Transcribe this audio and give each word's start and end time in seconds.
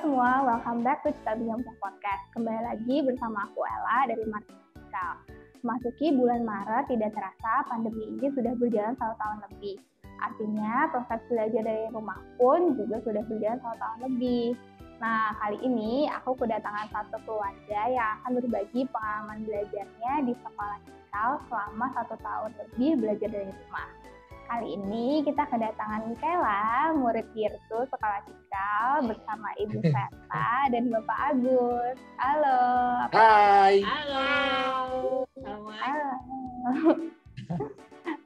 semua, 0.00 0.40
welcome 0.48 0.80
back 0.80 1.04
to 1.04 1.12
Cita 1.12 1.36
Bincang 1.36 1.60
Podcast. 1.76 2.24
Kembali 2.32 2.72
lagi 2.72 3.04
bersama 3.04 3.44
aku 3.44 3.60
Ella 3.68 4.08
dari 4.08 4.24
Martikal. 4.32 5.12
Memasuki 5.60 6.16
bulan 6.16 6.40
Maret, 6.40 6.88
tidak 6.88 7.12
terasa 7.12 7.68
pandemi 7.68 8.08
ini 8.08 8.32
sudah 8.32 8.56
berjalan 8.56 8.96
satu 8.96 9.12
tahun 9.20 9.38
lebih. 9.44 9.76
Artinya 10.24 10.88
proses 10.88 11.20
belajar 11.28 11.62
dari 11.68 11.84
rumah 11.92 12.16
pun 12.40 12.80
juga 12.80 12.96
sudah 13.04 13.20
berjalan 13.28 13.60
satu 13.60 13.76
tahun 13.76 13.98
lebih. 14.08 14.56
Nah, 15.04 15.36
kali 15.36 15.58
ini 15.68 16.08
aku 16.08 16.32
kedatangan 16.32 16.88
satu 16.88 17.20
keluarga 17.28 17.80
yang 17.92 18.08
akan 18.24 18.40
berbagi 18.40 18.88
pengalaman 18.88 19.44
belajarnya 19.44 20.12
di 20.24 20.32
sekolah 20.32 20.80
Cikal 20.80 21.30
selama 21.52 21.86
satu 21.92 22.16
tahun 22.24 22.50
lebih 22.56 23.04
belajar 23.04 23.28
dari 23.28 23.52
rumah. 23.52 23.88
Kali 24.50 24.74
ini 24.74 25.22
kita 25.22 25.46
kedatangan 25.46 26.10
Mikaela, 26.10 26.90
murid 26.98 27.22
Virtu 27.38 27.86
Sekolah 27.86 28.18
Cikal 28.26 29.06
bersama 29.06 29.46
Ibu 29.62 29.78
Verta 29.94 30.50
dan 30.74 30.90
Bapak 30.90 31.18
Agus. 31.30 31.94
Halo. 32.18 32.62
Hai. 33.14 33.78
Halo. 33.86 34.26
Halo. 35.78 36.10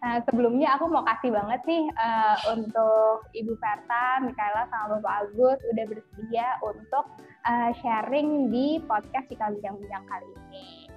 Nah, 0.00 0.16
sebelumnya 0.24 0.80
aku 0.80 0.88
mau 0.88 1.04
kasih 1.04 1.28
banget 1.28 1.60
nih 1.68 1.92
uh, 1.92 2.56
untuk 2.56 3.28
Ibu 3.36 3.60
Verta, 3.60 4.24
Mikaela, 4.24 4.64
sama 4.72 4.96
Bapak 4.96 5.28
Agus 5.28 5.60
udah 5.76 5.84
bersedia 5.92 6.56
untuk 6.64 7.04
uh, 7.44 7.70
sharing 7.84 8.48
di 8.48 8.80
podcast 8.88 9.28
Cikal 9.28 9.60
Bincang-Bincang 9.60 10.08
kali 10.08 10.28
ini. 10.32 10.88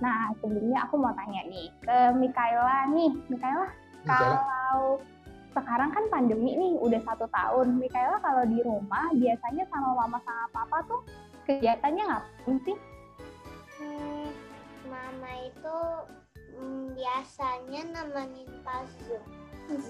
Nah, 0.00 0.32
sebelumnya 0.40 0.88
aku 0.88 0.96
mau 0.96 1.12
tanya 1.12 1.44
nih 1.52 1.68
ke 1.84 2.16
Mikaela 2.16 2.88
nih. 2.96 3.12
Mikaela, 3.28 3.68
kalau 4.08 5.00
sekarang 5.50 5.90
kan 5.90 6.04
pandemi 6.08 6.54
nih 6.54 6.78
udah 6.78 7.00
satu 7.02 7.26
tahun, 7.34 7.78
Mikaela 7.82 8.22
kalau 8.22 8.46
di 8.46 8.62
rumah 8.62 9.10
biasanya 9.12 9.66
sama 9.66 9.98
mama 9.98 10.18
sama 10.22 10.46
papa 10.54 10.78
tuh 10.86 11.00
kegiatannya 11.50 12.04
ngapain 12.06 12.56
sih? 12.62 12.76
Hmm, 13.80 14.28
mama 14.86 15.30
itu 15.42 15.78
hmm, 16.54 16.94
biasanya 16.94 17.80
nemenin 17.90 18.50
pas 18.62 18.86
zoom, 19.04 19.26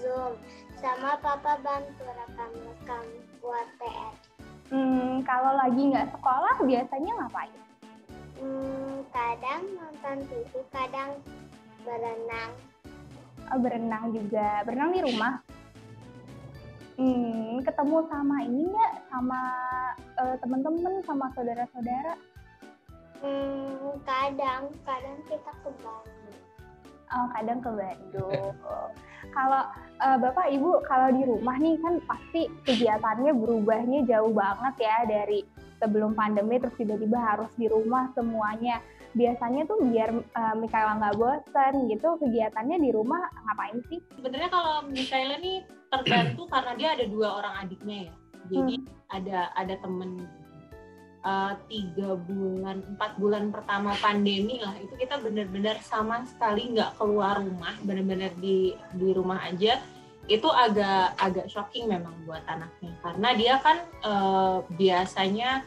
zoom, 0.01 0.33
sama 0.81 1.13
papa 1.21 1.61
bantu 1.61 2.05
rekam-rekam 2.09 3.05
buat 3.37 3.67
PR. 3.77 4.13
Hmm, 4.71 5.21
kalau 5.27 5.53
lagi 5.59 5.81
nggak 5.93 6.09
sekolah 6.15 6.55
biasanya 6.63 7.11
ngapain? 7.21 7.61
Hmm, 8.41 9.05
kadang 9.13 9.61
nonton 9.77 10.17
TV, 10.25 10.51
kadang 10.73 11.13
berenang. 11.85 12.51
Oh, 13.51 13.59
berenang 13.59 14.15
juga. 14.15 14.63
Berenang 14.63 14.95
di 14.95 15.01
rumah? 15.03 15.43
Hmm, 16.95 17.59
ketemu 17.67 17.97
sama 18.07 18.35
ini 18.47 18.63
nggak? 18.71 18.93
Sama 19.11 19.41
uh, 20.23 20.35
teman-teman, 20.39 21.03
sama 21.03 21.27
saudara-saudara? 21.35 22.15
Hmm, 23.19 23.99
kadang, 24.07 24.71
kadang 24.87 25.17
kita 25.27 25.51
ke 25.61 25.69
Bandung. 25.83 26.39
Oh, 27.11 27.27
kadang 27.35 27.59
ke 27.59 27.71
Bandung. 27.75 28.55
kalau 29.35 29.63
uh, 30.01 30.17
Bapak 30.17 30.49
Ibu 30.49 30.81
kalau 30.89 31.13
di 31.13 31.23
rumah 31.27 31.53
nih 31.61 31.77
kan 31.83 32.01
pasti 32.09 32.49
kegiatannya 32.65 33.31
berubahnya 33.37 34.01
jauh 34.09 34.33
banget 34.33 34.75
ya 34.81 34.97
dari 35.05 35.45
sebelum 35.77 36.17
pandemi 36.17 36.57
terus 36.57 36.73
tiba-tiba 36.73 37.21
harus 37.21 37.51
di 37.53 37.69
rumah 37.69 38.09
semuanya 38.17 38.81
biasanya 39.11 39.67
tuh 39.67 39.79
biar 39.83 40.09
uh, 40.13 40.55
Mikaela 40.55 40.99
nggak 40.99 41.17
bosan 41.19 41.73
gitu 41.91 42.15
kegiatannya 42.19 42.77
di 42.79 42.89
rumah 42.95 43.21
ngapain 43.47 43.79
sih? 43.91 43.99
Sebenarnya 44.15 44.49
kalau 44.49 44.87
Mikaela 44.87 45.35
nih 45.39 45.65
terbantu 45.91 46.47
karena 46.47 46.71
dia 46.79 46.89
ada 46.95 47.05
dua 47.07 47.27
orang 47.43 47.53
adiknya 47.67 47.97
ya. 48.07 48.13
Jadi 48.51 48.75
hmm. 48.79 48.87
ada 49.11 49.39
ada 49.55 49.75
temen 49.79 50.25
uh, 51.25 51.53
tiga 51.69 52.17
bulan 52.17 52.83
empat 52.95 53.11
bulan 53.17 53.49
pertama 53.53 53.93
pandemi 53.97 54.61
lah 54.61 54.73
itu 54.77 54.93
kita 54.97 55.21
benar-benar 55.21 55.77
sama 55.81 56.25
sekali 56.25 56.73
nggak 56.73 56.97
keluar 56.97 57.41
rumah 57.41 57.73
benar-benar 57.85 58.33
di 58.41 58.73
di 58.97 59.09
rumah 59.13 59.41
aja 59.45 59.77
itu 60.29 60.47
agak 60.47 61.17
agak 61.17 61.47
shocking 61.49 61.89
memang 61.89 62.13
buat 62.29 62.45
anaknya 62.45 62.93
karena 63.01 63.29
dia 63.35 63.55
kan 63.59 63.77
uh, 64.05 64.57
biasanya 64.77 65.65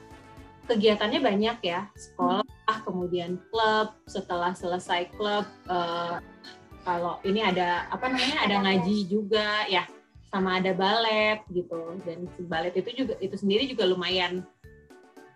kegiatannya 0.67 1.21
banyak 1.21 1.59
ya. 1.65 1.89
Sekolah 1.97 2.45
kemudian 2.85 3.41
klub 3.49 3.93
setelah 4.09 4.53
selesai 4.57 5.13
klub 5.15 5.45
uh, 5.69 6.19
kalau 6.85 7.21
ini 7.25 7.41
ada 7.41 7.89
apa 7.89 8.13
namanya 8.13 8.45
ada 8.45 8.57
ngaji 8.61 9.09
juga 9.09 9.65
ya 9.69 9.89
sama 10.29 10.59
ada 10.59 10.75
balet 10.75 11.41
gitu. 11.53 12.01
Dan 12.05 12.29
balet 12.49 12.75
itu 12.77 13.05
juga 13.05 13.15
itu 13.21 13.37
sendiri 13.39 13.65
juga 13.71 13.89
lumayan 13.89 14.45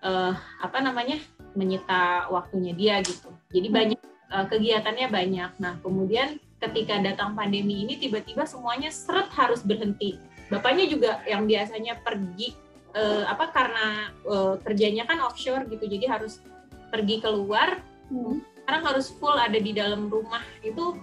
uh, 0.03 0.35
apa 0.61 0.79
namanya 0.83 1.21
menyita 1.57 2.29
waktunya 2.29 2.73
dia 2.77 2.95
gitu. 3.03 3.33
Jadi 3.55 3.69
banyak 3.71 4.01
uh, 4.33 4.47
kegiatannya 4.47 5.09
banyak. 5.09 5.51
Nah 5.63 5.81
kemudian 5.81 6.37
ketika 6.59 6.99
datang 6.99 7.39
pandemi 7.39 7.87
ini 7.87 7.97
tiba-tiba 7.97 8.45
semuanya 8.45 8.91
seret 8.91 9.31
harus 9.35 9.63
berhenti. 9.63 10.19
Bapaknya 10.49 10.89
juga 10.89 11.21
yang 11.29 11.45
biasanya 11.45 12.01
pergi 12.01 12.57
uh, 12.99 13.25
apa 13.31 13.55
karena 13.55 14.11
uh, 14.27 14.55
kerjanya 14.67 15.07
kan 15.07 15.23
offshore 15.23 15.71
gitu 15.71 15.87
jadi 15.87 16.19
harus 16.19 16.43
pergi 16.91 17.23
keluar. 17.23 17.79
Hmm. 18.09 18.41
sekarang 18.65 18.85
harus 18.85 19.09
full 19.17 19.33
ada 19.33 19.57
di 19.57 19.73
dalam 19.73 20.13
rumah. 20.13 20.45
Itu 20.61 21.01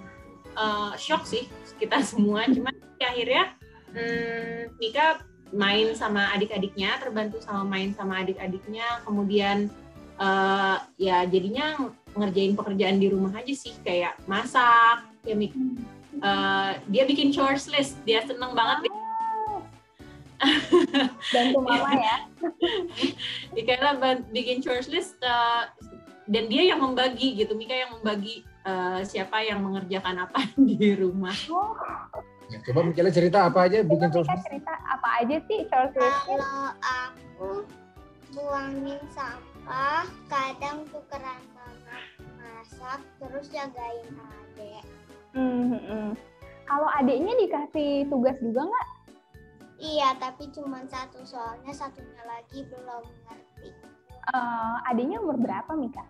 uh, 0.53 0.93
shock 1.01 1.25
sih 1.25 1.49
kita 1.81 2.01
semua. 2.11 2.45
Cuman 2.45 2.73
akhirnya 3.01 3.57
hmm, 3.93 4.77
Mika 4.77 5.21
main 5.53 5.93
sama 5.97 6.29
adik-adiknya 6.35 6.99
terbantu 7.01 7.41
sama 7.41 7.65
main 7.65 7.89
sama 7.97 8.21
adik-adiknya. 8.21 9.01
Kemudian 9.01 9.73
uh, 10.21 10.77
ya 11.01 11.25
jadinya 11.25 11.89
ngerjain 12.13 12.53
pekerjaan 12.53 12.97
di 13.01 13.09
rumah 13.09 13.33
aja 13.33 13.53
sih. 13.53 13.73
Kayak 13.81 14.21
masak 14.29 15.05
ya 15.25 15.33
uh, 15.33 16.77
dia 16.85 17.03
bikin 17.09 17.33
chores 17.33 17.65
list. 17.69 17.97
Dia 18.05 18.21
seneng 18.29 18.53
banget 18.53 18.93
bantu 21.33 21.59
mama 21.63 21.91
ya. 21.95 22.17
Mikaela 23.55 24.19
bikin 24.31 24.59
chores 24.59 24.87
list 24.91 25.15
uh, 25.23 25.69
dan 26.27 26.49
dia 26.51 26.73
yang 26.75 26.81
membagi 26.81 27.37
gitu. 27.37 27.55
Mika 27.55 27.75
yang 27.75 27.91
membagi 27.99 28.43
uh, 28.67 29.01
siapa 29.05 29.45
yang 29.45 29.63
mengerjakan 29.63 30.27
apa 30.27 30.45
di 30.69 30.95
rumah. 30.97 31.35
Oh. 31.49 31.75
ya, 32.51 32.61
coba 32.61 32.85
Mikaela 32.85 33.11
cerita 33.13 33.49
apa 33.49 33.65
aja 33.65 33.81
bikin 33.81 34.09
chores 34.13 34.29
list. 34.29 34.45
cerita 34.45 34.73
apa 34.85 35.09
aja 35.23 35.37
sih 35.49 35.59
chores 35.69 35.93
list 35.97 36.19
kalau 36.29 36.65
aku 36.83 37.51
buangin 38.35 39.01
sampah 39.15 40.05
kadang 40.27 40.83
tukeran 40.91 41.41
mama 41.55 41.97
masak 42.37 43.01
terus 43.17 43.45
jagain 43.49 44.07
adik. 44.13 44.83
Mm 45.35 45.67
-hmm. 45.67 46.07
kalau 46.63 46.87
adiknya 46.95 47.35
dikasih 47.43 48.07
tugas 48.07 48.39
juga 48.39 48.63
nggak 48.63 48.87
Iya, 49.75 50.15
tapi 50.15 50.47
cuma 50.55 50.79
satu 50.87 51.19
soalnya 51.27 51.73
satunya 51.75 52.23
lagi 52.23 52.63
belum 52.71 53.03
ngerti. 53.27 53.69
Uh, 54.31 54.79
adiknya 54.87 55.19
umur 55.19 55.35
berapa, 55.37 55.71
Mika? 55.75 56.05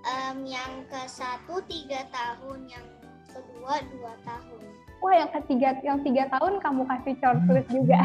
Um, 0.00 0.44
yang 0.44 0.84
ke 0.88 1.02
satu 1.08 1.60
tiga 1.68 2.04
tahun, 2.12 2.68
yang 2.68 2.86
kedua 3.32 3.80
dua 3.92 4.12
tahun. 4.24 4.62
Wah, 5.00 5.14
yang 5.16 5.30
ketiga, 5.32 5.80
yang 5.80 6.04
tiga 6.04 6.28
tahun 6.36 6.60
kamu 6.60 6.84
kasih 6.84 7.16
chores 7.24 7.66
juga. 7.72 8.00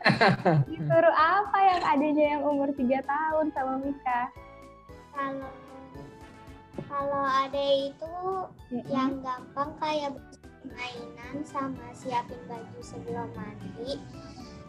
Disuruh 0.70 1.16
apa 1.18 1.58
yang 1.58 1.82
adiknya 1.82 2.26
yang 2.38 2.42
umur 2.46 2.70
tiga 2.78 3.02
tahun 3.02 3.50
sama 3.52 3.74
Mika? 3.82 4.20
Kalau 5.10 5.50
kalau 6.86 7.22
ada 7.26 7.64
itu 7.90 8.14
mm 8.70 8.78
-hmm. 8.78 8.82
yang 8.88 9.12
gampang 9.20 9.70
kayak 9.82 10.14
mainan 10.68 11.36
sama 11.46 11.88
siapin 11.96 12.40
baju 12.44 12.80
sebelum 12.84 13.28
mandi 13.32 13.96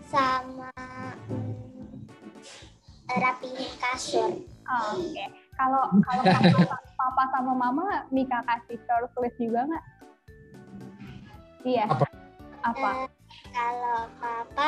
sama 0.08 0.72
mm, 1.28 1.96
rapihin 3.20 3.72
kasur. 3.80 4.32
Oh, 4.68 4.96
Oke. 4.96 5.12
Okay. 5.12 5.28
Kalau 5.60 5.84
kalau 6.02 6.24
papa, 6.26 6.78
papa 6.96 7.24
sama 7.36 7.54
mama 7.54 7.86
Mika 8.10 8.40
kasih 8.48 8.80
chores 8.88 9.14
list 9.20 9.38
juga 9.38 9.68
nggak? 9.68 9.86
Iya. 11.68 11.86
Apa? 11.92 12.06
Apa? 12.66 12.90
Uh, 13.06 13.08
kalau 13.52 14.00
papa 14.18 14.68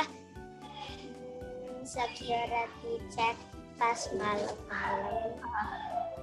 hmm, 0.61 1.81
security 1.81 2.93
check 3.09 3.35
pas 3.79 3.99
malam-malam. 4.15 5.33
Uh. 5.41 6.13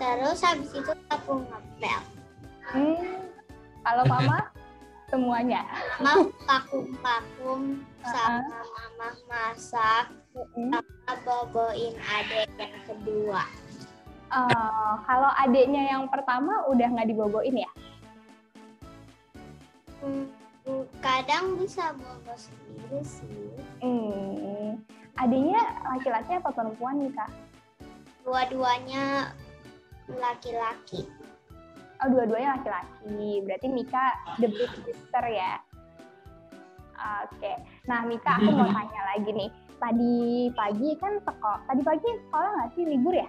Terus 0.00 0.38
habis 0.40 0.70
itu 0.72 0.92
aku 1.12 1.44
ngepel. 1.44 2.00
Hmm. 2.70 3.39
Kalau 3.84 4.04
mama 4.12 4.38
semuanya. 5.10 5.66
Mama 5.98 6.30
vakum-vakum 6.46 7.82
sama 8.06 8.46
mama 8.48 9.08
masak 9.28 10.04
sama 10.30 10.80
boboin 11.26 11.94
adik 11.98 12.48
yang 12.56 12.74
kedua. 12.86 13.42
Uh, 14.30 14.94
kalau 15.10 15.30
adiknya 15.42 15.90
yang 15.90 16.06
pertama 16.06 16.62
udah 16.70 16.86
nggak 16.86 17.10
diboboin 17.10 17.66
ya? 17.66 17.70
Hmm, 20.00 20.30
kadang 21.02 21.58
bisa 21.58 21.90
bolos 21.98 22.46
sendiri 22.46 23.00
sih. 23.02 23.50
Hmm. 23.82 24.78
Adiknya 25.18 25.60
laki-laki 25.84 26.38
apa 26.38 26.50
perempuan 26.54 27.02
nih 27.02 27.12
kak? 27.12 27.30
Dua-duanya 28.22 29.34
laki-laki. 30.08 31.04
Oh 32.00 32.08
dua-duanya 32.08 32.56
laki-laki. 32.56 33.44
Berarti 33.44 33.66
Mika 33.68 34.04
the 34.40 34.48
big 34.48 34.72
sister 34.84 35.24
ya. 35.28 35.60
Oke. 37.24 37.52
Nah 37.84 38.04
Mika 38.08 38.40
aku 38.40 38.50
mau 38.52 38.68
tanya 38.76 39.02
lagi 39.16 39.30
nih. 39.32 39.50
Tadi 39.80 40.16
pagi 40.52 40.90
kan 41.00 41.12
sekolah. 41.24 41.60
Tadi 41.68 41.82
pagi 41.84 42.08
sekolah 42.28 42.50
nggak 42.56 42.70
sih 42.76 42.84
libur 42.88 43.14
ya? 43.16 43.28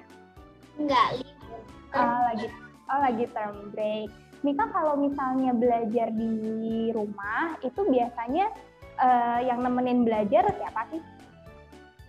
Enggak 0.79 1.07
libur. 1.19 1.59
Oh, 1.91 2.19
lagi 2.31 2.47
oh 2.91 2.99
lagi 2.99 3.25
term 3.35 3.55
break. 3.75 4.09
Mika 4.41 4.65
kalau 4.73 4.97
misalnya 4.97 5.53
belajar 5.53 6.07
di 6.11 6.89
rumah 6.95 7.59
itu 7.61 7.81
biasanya 7.85 8.49
eh, 8.97 9.39
yang 9.45 9.61
nemenin 9.61 10.07
belajar 10.07 10.47
siapa 10.55 10.81
sih? 10.89 11.01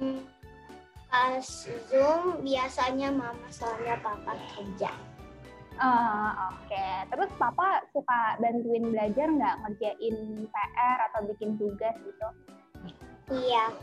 Hmm, 0.01 0.23
Pas 1.13 1.69
Zoom 1.93 2.41
biasanya 2.41 3.13
mama 3.13 3.45
soalnya 3.53 4.01
papa 4.01 4.33
kerja. 4.57 4.89
Eh, 5.83 6.31
Oke, 6.47 6.87
terus 7.11 7.31
papa 7.43 7.83
suka 7.91 8.39
bantuin 8.39 8.95
belajar 8.95 9.27
nggak 9.27 9.59
ngerjain 9.67 10.17
PR 10.47 10.99
atau 11.11 11.27
bikin 11.27 11.59
tugas 11.59 11.97
gitu? 12.07 12.29
Iya. 13.35 13.75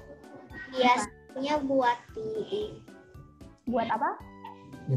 Biasanya 0.71 1.59
buat 1.67 1.97
TI. 2.15 2.79
Buat 3.67 3.91
apa? 3.91 4.15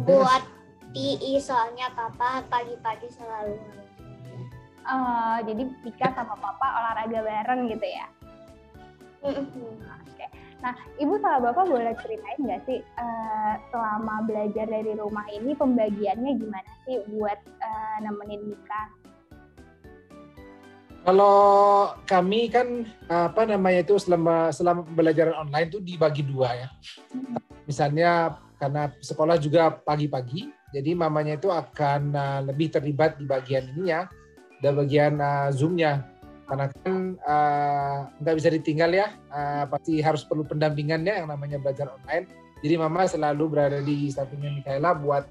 Buat 0.06 0.46
TI 0.94 1.42
soalnya 1.42 1.90
papa 1.90 2.46
pagi-pagi 2.46 3.10
selalu 3.10 3.58
Eh, 4.82 5.38
jadi 5.46 5.62
Mika 5.86 6.10
sama 6.10 6.34
papa 6.42 6.66
olahraga 6.82 7.22
bareng 7.22 7.70
gitu 7.70 7.86
ya? 7.86 8.06
Mhm. 9.22 9.78
Oke. 9.78 10.21
Nah, 10.62 10.72
ibu 11.02 11.18
sama 11.18 11.50
bapak 11.50 11.66
boleh 11.66 11.90
ceritain 11.98 12.38
nggak 12.38 12.62
sih 12.70 12.78
eh, 12.78 13.54
selama 13.74 14.22
belajar 14.24 14.70
dari 14.70 14.94
rumah 14.94 15.26
ini 15.34 15.58
pembagiannya 15.58 16.38
gimana 16.38 16.70
sih 16.86 17.02
buat 17.10 17.38
eh, 17.42 17.96
nemenin 18.06 18.46
Mika? 18.46 18.82
Kalau 21.02 21.90
kami 22.06 22.46
kan 22.46 22.86
apa 23.10 23.42
namanya 23.42 23.82
itu 23.82 23.98
selama 23.98 24.54
selama 24.54 24.86
pembelajaran 24.86 25.34
online 25.34 25.66
itu 25.66 25.82
dibagi 25.82 26.22
dua 26.22 26.54
ya. 26.54 26.68
Misalnya 27.66 28.38
karena 28.62 28.94
sekolah 29.02 29.34
juga 29.42 29.74
pagi-pagi, 29.74 30.46
jadi 30.70 30.94
mamanya 30.94 31.34
itu 31.34 31.50
akan 31.50 32.14
uh, 32.14 32.40
lebih 32.46 32.70
terlibat 32.70 33.18
di 33.18 33.26
bagian 33.26 33.66
ininya, 33.74 34.06
dan 34.62 34.78
bagian 34.78 35.18
uh, 35.18 35.50
zoomnya. 35.50 36.06
Karena 36.52 36.68
kan 36.68 37.16
uh, 37.24 37.98
nggak 38.20 38.36
bisa 38.36 38.52
ditinggal 38.52 38.92
ya, 38.92 39.08
uh, 39.32 39.64
pasti 39.72 40.04
harus 40.04 40.20
perlu 40.28 40.44
pendampingannya 40.44 41.24
yang 41.24 41.28
namanya 41.32 41.56
belajar 41.56 41.88
online. 41.88 42.28
Jadi 42.60 42.76
mama 42.76 43.08
selalu 43.08 43.44
berada 43.48 43.80
di 43.80 44.12
sampingnya 44.12 44.60
Mikaela 44.60 44.92
buat 44.92 45.24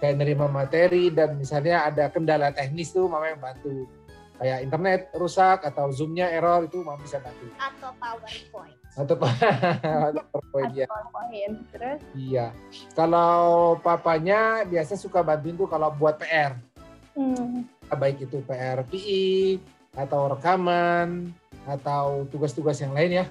kayak 0.00 0.16
nerima 0.24 0.48
materi 0.48 1.12
dan 1.12 1.36
misalnya 1.36 1.84
ada 1.84 2.08
kendala 2.08 2.48
teknis 2.48 2.96
tuh 2.96 3.04
mama 3.12 3.28
yang 3.28 3.44
bantu. 3.44 3.84
Kayak 4.40 4.64
internet 4.64 5.00
rusak 5.12 5.68
atau 5.68 5.92
zoomnya 5.92 6.32
error 6.32 6.64
itu 6.64 6.80
mama 6.80 6.96
bisa 6.96 7.20
bantu. 7.20 7.44
Atau 7.60 7.92
PowerPoint. 8.00 8.76
atau 8.96 9.16
atau 10.16 10.24
PowerPoint 10.32 10.72
ya 10.72 10.88
PowerPoint. 10.88 11.54
Terus, 11.76 12.00
iya. 12.16 12.56
Kalau 12.96 13.76
papanya 13.84 14.64
biasa 14.64 14.96
suka 14.96 15.20
bantuin 15.20 15.60
tuh 15.60 15.68
kalau 15.68 15.92
buat 15.92 16.16
PR 16.16 16.56
hmm, 17.14 17.68
baik 17.94 18.26
itu 18.26 18.42
PR 18.48 18.82
PI 18.88 19.60
atau 19.94 20.34
rekaman 20.34 21.30
atau 21.64 22.28
tugas-tugas 22.28 22.76
yang 22.82 22.92
lain 22.92 23.24
ya 23.24 23.26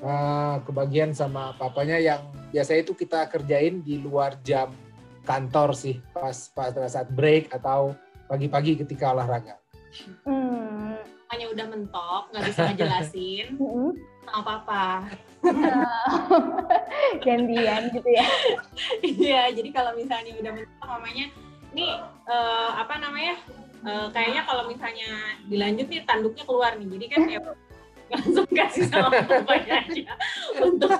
Eh, 0.00 0.56
kebagian 0.64 1.12
sama 1.12 1.52
papanya 1.60 2.00
yang 2.00 2.24
biasanya 2.48 2.88
itu 2.88 2.96
kita 2.96 3.28
kerjain 3.28 3.84
di 3.84 4.00
luar 4.00 4.40
jam 4.40 4.72
kantor 5.28 5.76
sih 5.76 6.00
pas 6.16 6.32
pada 6.56 6.88
saat 6.88 7.12
break 7.12 7.52
atau 7.52 7.92
pagi-pagi 8.24 8.80
ketika 8.80 9.12
olahraga 9.12 9.60
hmm, 10.24 10.96
Makanya 11.28 11.46
udah 11.52 11.66
mentok, 11.68 12.22
nggak 12.32 12.44
bisa 12.48 12.60
ngejelasin 12.72 13.46
hmm. 13.60 13.92
sama 14.24 14.40
papa. 14.40 15.04
gantian 17.24 17.92
gitu 17.92 18.08
ya? 18.08 18.24
Iya, 19.04 19.42
jadi 19.52 19.68
kalau 19.68 19.92
misalnya 20.00 20.32
udah 20.32 20.52
mentok 20.64 20.86
mamanya, 20.88 21.28
nih 21.76 21.92
eh, 22.24 22.70
apa 22.72 22.94
namanya? 22.96 23.36
Eh, 23.86 24.06
kayaknya 24.12 24.42
kalau 24.44 24.64
misalnya 24.68 25.10
dilanjut 25.46 25.86
nih 25.88 26.02
tanduknya 26.04 26.44
keluar 26.44 26.72
nih. 26.76 26.88
Jadi 26.88 27.06
kan 27.08 27.20
ya 27.28 27.40
langsung 28.12 28.46
kasih 28.50 28.90
sama 28.90 29.22
papanya 29.22 29.86
aja 29.86 30.14
untuk 30.66 30.90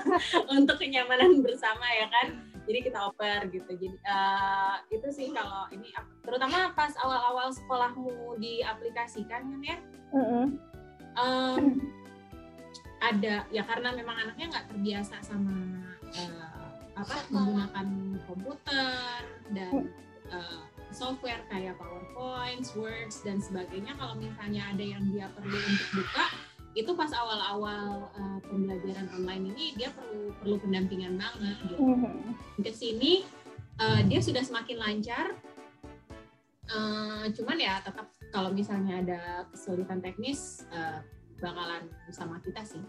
untuk 0.47 0.75
kenyamanan 0.79 1.43
bersama 1.43 1.85
ya 1.91 2.07
kan. 2.07 2.27
Jadi 2.69 2.79
kita 2.87 2.99
oper 3.09 3.51
gitu. 3.51 3.71
Jadi 3.73 3.97
eh, 3.99 4.75
itu 4.93 5.07
sih 5.11 5.27
kalau 5.33 5.67
ini 5.75 5.91
terutama 6.23 6.71
pas 6.77 6.93
awal-awal 7.01 7.51
sekolahmu 7.51 8.37
diaplikasikan 8.39 9.41
kan 9.49 9.61
ya. 9.65 9.77
Em, 11.11 11.83
ada 13.01 13.43
ya 13.49 13.63
karena 13.65 13.89
memang 13.97 14.13
anaknya 14.13 14.45
nggak 14.53 14.67
terbiasa 14.71 15.15
sama 15.25 15.57
eh, 16.13 16.61
apa 16.93 17.17
menggunakan 17.33 17.87
komputer 18.29 19.21
dan 19.51 19.89
eh, 20.29 20.61
software 20.91 21.41
kayak 21.47 21.75
PowerPoint, 21.79 22.63
Words 22.75 23.23
dan 23.23 23.39
sebagainya. 23.39 23.95
Kalau 23.95 24.15
misalnya 24.19 24.71
ada 24.71 24.83
yang 24.83 25.03
dia 25.11 25.27
perlu 25.33 25.55
untuk 25.55 25.89
buka, 26.03 26.25
itu 26.71 26.91
pas 26.95 27.11
awal-awal 27.11 28.07
eh, 28.15 28.39
pembelajaran 28.47 29.07
online 29.11 29.51
ini 29.55 29.65
dia 29.75 29.91
perlu 29.91 30.31
perlu 30.39 30.55
pendampingan 30.61 31.19
banget. 31.19 31.55
Gitu. 31.67 31.83
Mhm. 31.83 32.13
Ke 32.63 32.71
sini 32.71 33.27
eh, 33.79 34.01
dia 34.07 34.19
sudah 34.23 34.43
semakin 34.43 34.77
lancar. 34.79 35.35
Eh, 36.71 37.25
cuman 37.35 37.57
ya 37.59 37.83
tetap 37.83 38.07
kalau 38.31 38.55
misalnya 38.55 39.03
ada 39.03 39.21
kesulitan 39.51 39.99
teknis 39.99 40.63
eh, 40.71 41.03
bakalan 41.43 41.83
sama 42.13 42.39
kita 42.39 42.63
sih. 42.63 42.83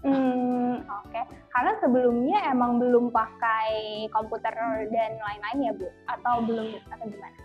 Hmm, 0.00 0.80
oke. 0.80 1.20
Karena 1.52 1.72
sebelumnya 1.82 2.38
emang 2.48 2.80
belum 2.80 3.12
pakai 3.12 4.06
komputer 4.08 4.52
dan 4.88 5.12
lain-lain 5.20 5.58
ya, 5.60 5.72
Bu? 5.76 5.86
Atau 6.08 6.34
belum 6.48 6.80
atau 6.88 7.06
gimana? 7.08 7.36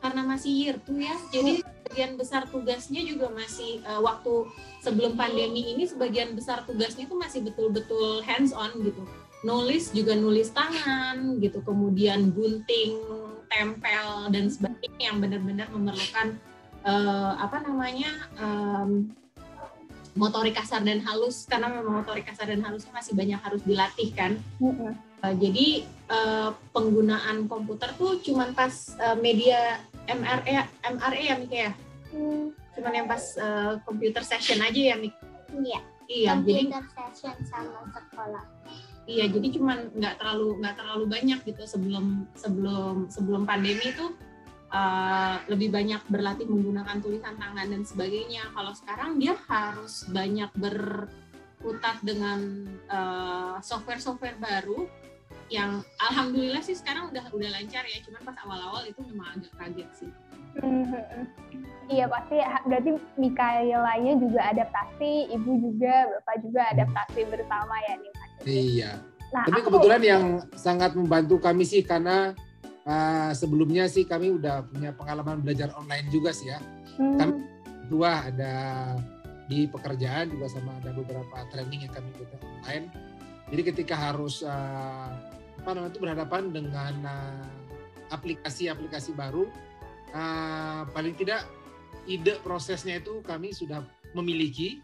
karena 0.00 0.24
masih 0.24 0.50
year 0.50 0.76
tuh 0.80 0.96
ya 0.96 1.12
jadi 1.28 1.60
sebagian 1.60 2.12
besar 2.16 2.48
tugasnya 2.48 3.04
juga 3.04 3.28
masih 3.30 3.84
eh, 3.84 4.00
waktu 4.00 4.48
sebelum 4.80 5.14
pandemi 5.14 5.76
ini 5.76 5.84
sebagian 5.84 6.32
besar 6.32 6.64
tugasnya 6.64 7.04
itu 7.04 7.16
masih 7.20 7.44
betul-betul 7.44 8.24
hands 8.24 8.56
on 8.56 8.72
gitu 8.80 9.04
nulis 9.44 9.92
juga 9.92 10.16
nulis 10.16 10.52
tangan 10.52 11.40
gitu 11.40 11.60
kemudian 11.64 12.32
gunting 12.32 12.96
tempel 13.52 14.32
dan 14.32 14.48
sebagainya 14.48 15.12
yang 15.12 15.18
benar-benar 15.20 15.68
memerlukan 15.68 16.40
eh, 16.84 17.32
apa 17.36 17.60
namanya 17.60 18.10
em, 18.40 19.12
motorik 20.14 20.54
kasar 20.54 20.82
dan 20.82 20.98
halus 21.02 21.46
karena 21.46 21.70
memang 21.70 22.02
motorik 22.02 22.26
kasar 22.26 22.50
dan 22.50 22.60
halusnya 22.60 22.90
masih 22.90 23.14
banyak 23.14 23.38
harus 23.38 23.62
dilatih 23.62 24.10
kan 24.12 24.34
Mm-mm. 24.58 24.94
Uh, 25.20 25.36
jadi 25.36 25.84
uh, 26.08 26.56
penggunaan 26.72 27.44
komputer 27.44 27.92
tuh 27.94 28.16
cuman 28.24 28.56
pas 28.56 28.72
uh, 28.96 29.14
media 29.20 29.76
MRE 30.08 30.64
MRE 30.96 31.22
ya 31.22 31.36
Mika 31.36 31.58
ya 31.68 31.72
Hmm, 32.10 32.50
cuman 32.74 32.90
yang 32.90 33.06
pas 33.06 33.22
uh, 33.38 33.78
computer 33.86 34.18
session 34.26 34.58
aja 34.58 34.80
ya 34.82 34.96
Mika 34.98 35.22
Iya. 35.52 35.78
iya 36.08 36.32
jadi 36.42 36.66
Computer 36.66 36.86
session 36.90 37.36
sama 37.46 37.86
sekolah. 37.86 38.42
iya 39.06 39.30
jadi 39.30 39.46
cuman 39.54 39.94
nggak 39.94 40.18
terlalu 40.18 40.58
nggak 40.58 40.74
terlalu 40.74 41.04
banyak 41.06 41.38
gitu 41.46 41.62
sebelum 41.66 42.26
sebelum 42.34 43.06
sebelum 43.06 43.42
pandemi 43.46 43.94
itu 43.94 44.10
uh, 44.70 45.36
lebih 45.46 45.68
banyak 45.68 46.00
berlatih 46.06 46.46
menggunakan 46.46 46.98
tulisan 46.98 47.34
tangan 47.34 47.66
dan 47.66 47.82
sebagainya 47.82 48.48
kalau 48.50 48.72
sekarang 48.72 49.18
dia 49.18 49.34
harus 49.44 50.06
banyak 50.06 50.50
berkutat 50.54 51.96
dengan 52.00 52.40
uh, 52.86 53.58
software-software 53.60 54.36
baru 54.36 54.86
yang 55.46 55.82
alhamdulillah 56.00 56.62
sih 56.62 56.74
sekarang 56.74 57.10
udah 57.10 57.26
udah 57.28 57.50
lancar 57.50 57.82
ya 57.82 57.98
cuman 58.00 58.22
pas 58.22 58.38
awal-awal 58.40 58.82
itu 58.84 59.02
memang 59.04 59.34
agak 59.34 59.52
kaget 59.56 59.90
sih 59.96 60.12
Mhm. 60.50 61.30
Iya 61.86 62.10
pasti 62.10 62.34
berarti 62.66 62.90
Mikaelanya 63.14 64.18
juga 64.18 64.50
adaptasi, 64.50 65.30
ibu 65.30 65.62
juga, 65.62 66.10
bapak 66.10 66.36
juga 66.42 66.60
adaptasi 66.74 67.20
bersama 67.30 67.74
ya 67.80 67.94
nih 67.94 68.10
Mas. 68.10 68.30
iya 68.42 68.90
Nah, 69.30 69.46
Tapi 69.46 69.62
aku- 69.62 69.66
kebetulan 69.70 70.02
yang 70.02 70.24
sangat 70.58 70.98
membantu 70.98 71.38
kami 71.38 71.62
sih 71.62 71.86
karena 71.86 72.34
uh, 72.86 73.32
sebelumnya 73.34 73.88
sih 73.90 74.04
kami 74.04 74.36
udah 74.36 74.64
punya 74.68 74.92
pengalaman 74.94 75.40
belajar 75.40 75.72
online 75.76 76.06
juga 76.08 76.30
sih 76.30 76.52
ya. 76.52 76.58
Hmm, 76.96 77.16
kami- 77.18 77.44
Dua 77.90 78.22
ada 78.30 78.54
di 79.50 79.66
pekerjaan 79.66 80.30
juga 80.30 80.46
sama 80.46 80.78
ada 80.78 80.94
beberapa 80.94 81.42
training 81.50 81.90
yang 81.90 81.92
kami 81.92 82.06
ikuti 82.14 82.38
online. 82.38 82.86
Jadi 83.50 83.62
ketika 83.66 83.98
harus 83.98 84.46
uh, 84.46 85.10
apa 85.58 85.68
namanya 85.74 85.90
itu 85.90 85.98
berhadapan 85.98 86.42
dengan 86.54 86.94
uh, 87.02 87.42
aplikasi-aplikasi 88.14 89.10
baru, 89.18 89.50
uh, 90.14 90.86
paling 90.94 91.18
tidak 91.18 91.50
ide 92.06 92.38
prosesnya 92.46 93.02
itu 93.02 93.18
kami 93.26 93.50
sudah 93.50 93.82
memiliki, 94.14 94.78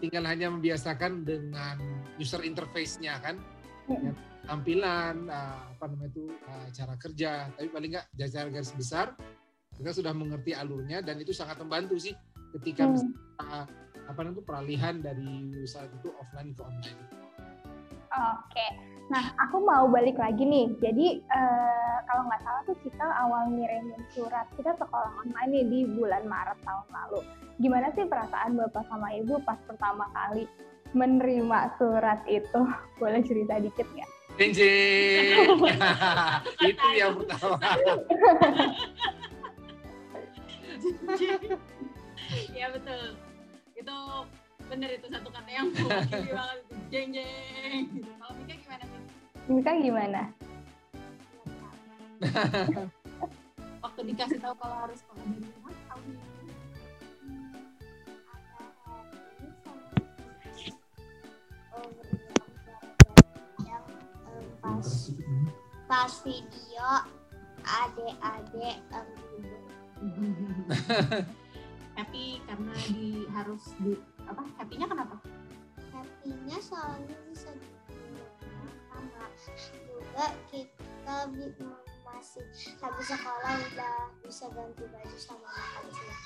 tinggal 0.00 0.24
hanya 0.24 0.48
membiasakan 0.48 1.28
dengan 1.28 1.76
user 2.16 2.40
interface-nya 2.48 3.20
kan, 3.20 3.36
ya, 3.88 4.12
tampilan, 4.44 5.16
uh, 5.28 5.72
apa 5.72 5.84
namanya 5.88 6.10
itu 6.12 6.24
uh, 6.44 6.68
cara 6.72 6.94
kerja, 7.00 7.30
tapi 7.56 7.68
paling 7.72 7.90
nggak 7.96 8.28
cara 8.28 8.48
garis 8.52 8.72
besar 8.76 9.06
kita 9.78 9.94
sudah 9.94 10.10
mengerti 10.10 10.52
alurnya 10.58 10.98
dan 11.00 11.22
itu 11.22 11.30
sangat 11.30 11.62
membantu 11.62 11.94
sih 11.96 12.12
ketika 12.58 12.90
Hmm. 12.90 13.14
uh, 13.38 13.64
apa 14.08 14.18
namanya 14.24 14.40
itu 14.40 14.44
peralihan 14.44 14.94
dari 15.04 15.52
usaha 15.60 15.84
itu 15.84 16.08
offline 16.16 16.56
ke 16.56 16.62
online. 16.64 17.00
Oke, 18.08 18.66
nah 19.12 19.20
aku 19.36 19.60
mau 19.60 19.84
balik 19.92 20.16
lagi 20.16 20.40
nih. 20.40 20.72
Jadi 20.80 21.20
eh, 21.20 21.96
kalau 22.08 22.24
nggak 22.24 22.40
salah 22.40 22.62
tuh 22.64 22.76
kita 22.80 23.04
awal 23.04 23.52
ngirimin 23.52 24.00
surat 24.16 24.48
kita 24.56 24.72
sekolah 24.80 25.12
online 25.22 25.50
nih 25.52 25.64
di 25.68 25.80
bulan 25.92 26.24
Maret 26.24 26.56
tahun 26.64 26.88
lalu. 26.88 27.20
Gimana 27.60 27.92
sih 27.92 28.08
perasaan 28.08 28.56
bapak 28.56 28.88
sama 28.88 29.12
ibu 29.12 29.36
pas 29.44 29.60
pertama 29.68 30.08
kali 30.16 30.48
menerima 30.92 31.58
surat 31.76 32.20
itu? 32.28 32.60
Boleh 33.00 33.22
cerita 33.24 33.58
dikit 33.60 33.86
nggak? 33.88 34.10
Jeng 34.38 34.52
jeng. 34.54 35.58
itu 36.70 36.86
yang 36.94 37.12
pertama. 37.18 37.58
ya 42.52 42.68
betul 42.70 43.16
itu 43.72 43.96
bener 44.68 44.90
itu 45.00 45.06
satu 45.08 45.28
kata 45.32 45.48
yang 45.48 45.72
mewakili 45.72 46.28
banget 46.28 46.58
jeng 46.92 47.08
jeng 47.16 47.82
gitu. 47.96 48.10
kalau 48.20 48.36
Mika 48.36 48.54
gimana 48.60 48.84
Mika? 48.84 49.00
Mika 49.48 49.72
gimana? 49.80 50.22
waktu 53.82 54.00
dikasih 54.12 54.38
tahu 54.42 54.54
kalau 54.60 54.76
harus 54.86 54.98
sekolah 55.00 55.24
pas 65.88 66.12
video 66.22 66.88
adik-adik 67.64 68.76
duduk. 69.32 69.64
happy 71.98 72.38
karena 72.46 72.72
di 72.86 73.26
harus 73.34 73.74
di 73.82 73.98
apa 74.30 74.46
happynya 74.54 74.86
kenapa 74.86 75.18
happy-nya 75.90 76.58
soalnya 76.62 77.16
bisa 77.26 77.50
sama 78.94 79.10
juga 79.74 80.24
kita 80.54 81.16
bi- 81.34 81.56
masih 82.06 82.42
habis 82.78 83.06
sekolah 83.10 83.52
udah 83.74 83.96
bisa 84.22 84.46
ganti 84.54 84.84
baju 84.86 85.18
sama 85.18 85.48
makan 85.50 85.84
siang. 85.90 86.22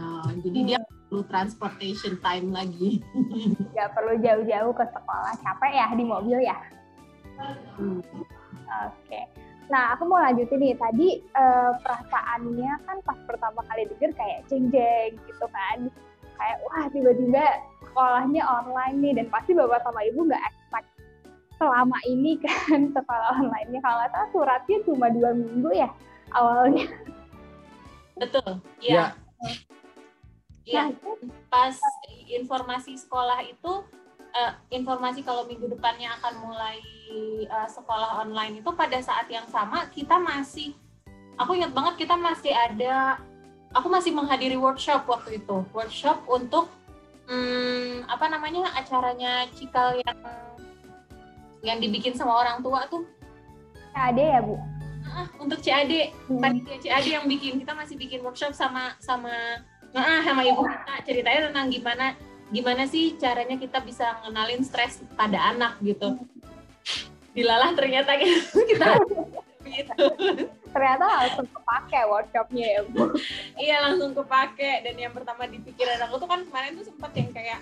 oh, 0.00 0.28
jadi 0.40 0.58
dia 0.64 0.78
perlu 1.08 1.22
transportation 1.28 2.14
time 2.24 2.48
lagi 2.56 3.04
Nggak 3.76 3.88
perlu 3.92 4.14
jauh-jauh 4.20 4.72
ke 4.72 4.84
sekolah, 4.90 5.32
capek 5.40 5.72
ya 5.76 5.86
di 5.96 6.04
mobil 6.04 6.38
ya? 6.40 6.56
Hmm. 7.76 8.00
Oke. 8.70 9.20
Nah, 9.70 9.94
aku 9.94 10.02
mau 10.10 10.18
lanjutin 10.18 10.58
nih. 10.58 10.74
Tadi 10.74 11.08
eh, 11.22 11.70
perasaannya 11.82 12.72
kan 12.86 12.96
pas 13.06 13.18
pertama 13.26 13.62
kali 13.70 13.86
denger 13.86 14.10
kayak 14.18 14.46
jeng-jeng 14.50 15.14
gitu 15.26 15.46
kan. 15.50 15.78
Kayak 16.40 16.56
wah 16.66 16.84
tiba-tiba 16.90 17.44
sekolahnya 17.84 18.42
online 18.46 18.96
nih 19.02 19.12
dan 19.22 19.26
pasti 19.28 19.52
bapak 19.52 19.84
sama 19.84 20.00
ibu 20.08 20.24
nggak 20.24 20.40
expect 20.40 20.88
selama 21.60 21.98
ini 22.08 22.40
kan 22.40 22.88
sekolah 22.96 23.28
online-nya. 23.38 23.78
Kalau 23.82 23.96
nggak 24.00 24.10
salah 24.14 24.28
suratnya 24.34 24.78
cuma 24.86 25.06
dua 25.12 25.30
minggu 25.36 25.70
ya 25.74 25.90
awalnya. 26.34 26.86
betul 28.20 28.60
Ya. 28.84 28.84
iya 28.84 29.04
iya 30.68 30.82
Nah, 30.92 30.92
pas 31.48 31.76
informasi 32.28 32.94
sekolah 33.00 33.40
itu 33.48 33.72
eh, 34.30 34.52
informasi 34.74 35.26
kalau 35.26 35.44
minggu 35.46 35.66
depannya 35.70 36.14
akan 36.20 36.34
mulai 36.46 36.78
eh, 37.44 37.68
sekolah 37.68 38.22
online 38.22 38.62
itu 38.62 38.70
pada 38.74 38.98
saat 39.02 39.26
yang 39.28 39.46
sama 39.50 39.86
kita 39.90 40.16
masih 40.18 40.74
aku 41.40 41.56
ingat 41.56 41.72
banget 41.72 42.06
kita 42.06 42.14
masih 42.14 42.52
ada 42.52 43.16
aku 43.74 43.86
masih 43.86 44.12
menghadiri 44.14 44.58
workshop 44.58 45.06
waktu 45.06 45.42
itu. 45.42 45.62
Workshop 45.70 46.26
untuk 46.26 46.66
hmm, 47.30 48.06
apa 48.10 48.26
namanya 48.26 48.70
acaranya 48.74 49.46
Cikal 49.54 50.02
yang 50.02 50.18
yang 51.60 51.78
dibikin 51.78 52.16
sama 52.16 52.34
orang 52.34 52.64
tua 52.64 52.88
tuh. 52.90 53.06
Ada 53.94 54.38
ya 54.38 54.40
bu. 54.42 54.56
ah, 55.10 55.26
untuk 55.42 55.58
CAD 55.58 56.14
Hmm. 56.30 56.38
panitia 56.38 56.78
CAD 56.78 57.06
yang 57.10 57.24
bikin. 57.26 57.58
Kita 57.58 57.74
masih 57.74 57.98
bikin 57.98 58.22
workshop 58.22 58.54
sama 58.54 58.94
sama 59.02 59.32
nah, 59.90 60.22
sama 60.22 60.46
ibu 60.46 60.62
kita. 60.62 60.94
Ceritanya 61.06 61.50
tentang 61.50 61.66
gimana 61.70 62.14
gimana 62.50 62.84
sih 62.86 63.14
caranya 63.16 63.56
kita 63.56 63.78
bisa 63.80 64.18
ngenalin 64.26 64.62
stres 64.66 65.00
pada 65.14 65.54
anak 65.54 65.78
gitu 65.80 66.18
dilalah 67.30 67.70
ternyata 67.78 68.18
kita 68.18 68.98
gitu 69.64 70.04
Ternyata 70.70 71.02
langsung 71.02 71.46
kepake 71.50 72.00
workshopnya 72.06 72.66
ya 72.78 72.80
bu. 72.86 73.10
iya 73.58 73.76
langsung 73.82 74.14
kepake 74.14 74.82
dan 74.86 74.94
yang 74.94 75.10
pertama 75.10 75.46
di 75.46 75.58
pikiran 75.62 75.98
aku 76.06 76.22
tuh 76.22 76.28
kan 76.30 76.46
kemarin 76.46 76.78
tuh 76.78 76.86
sempat 76.86 77.10
yang 77.14 77.30
kayak 77.34 77.58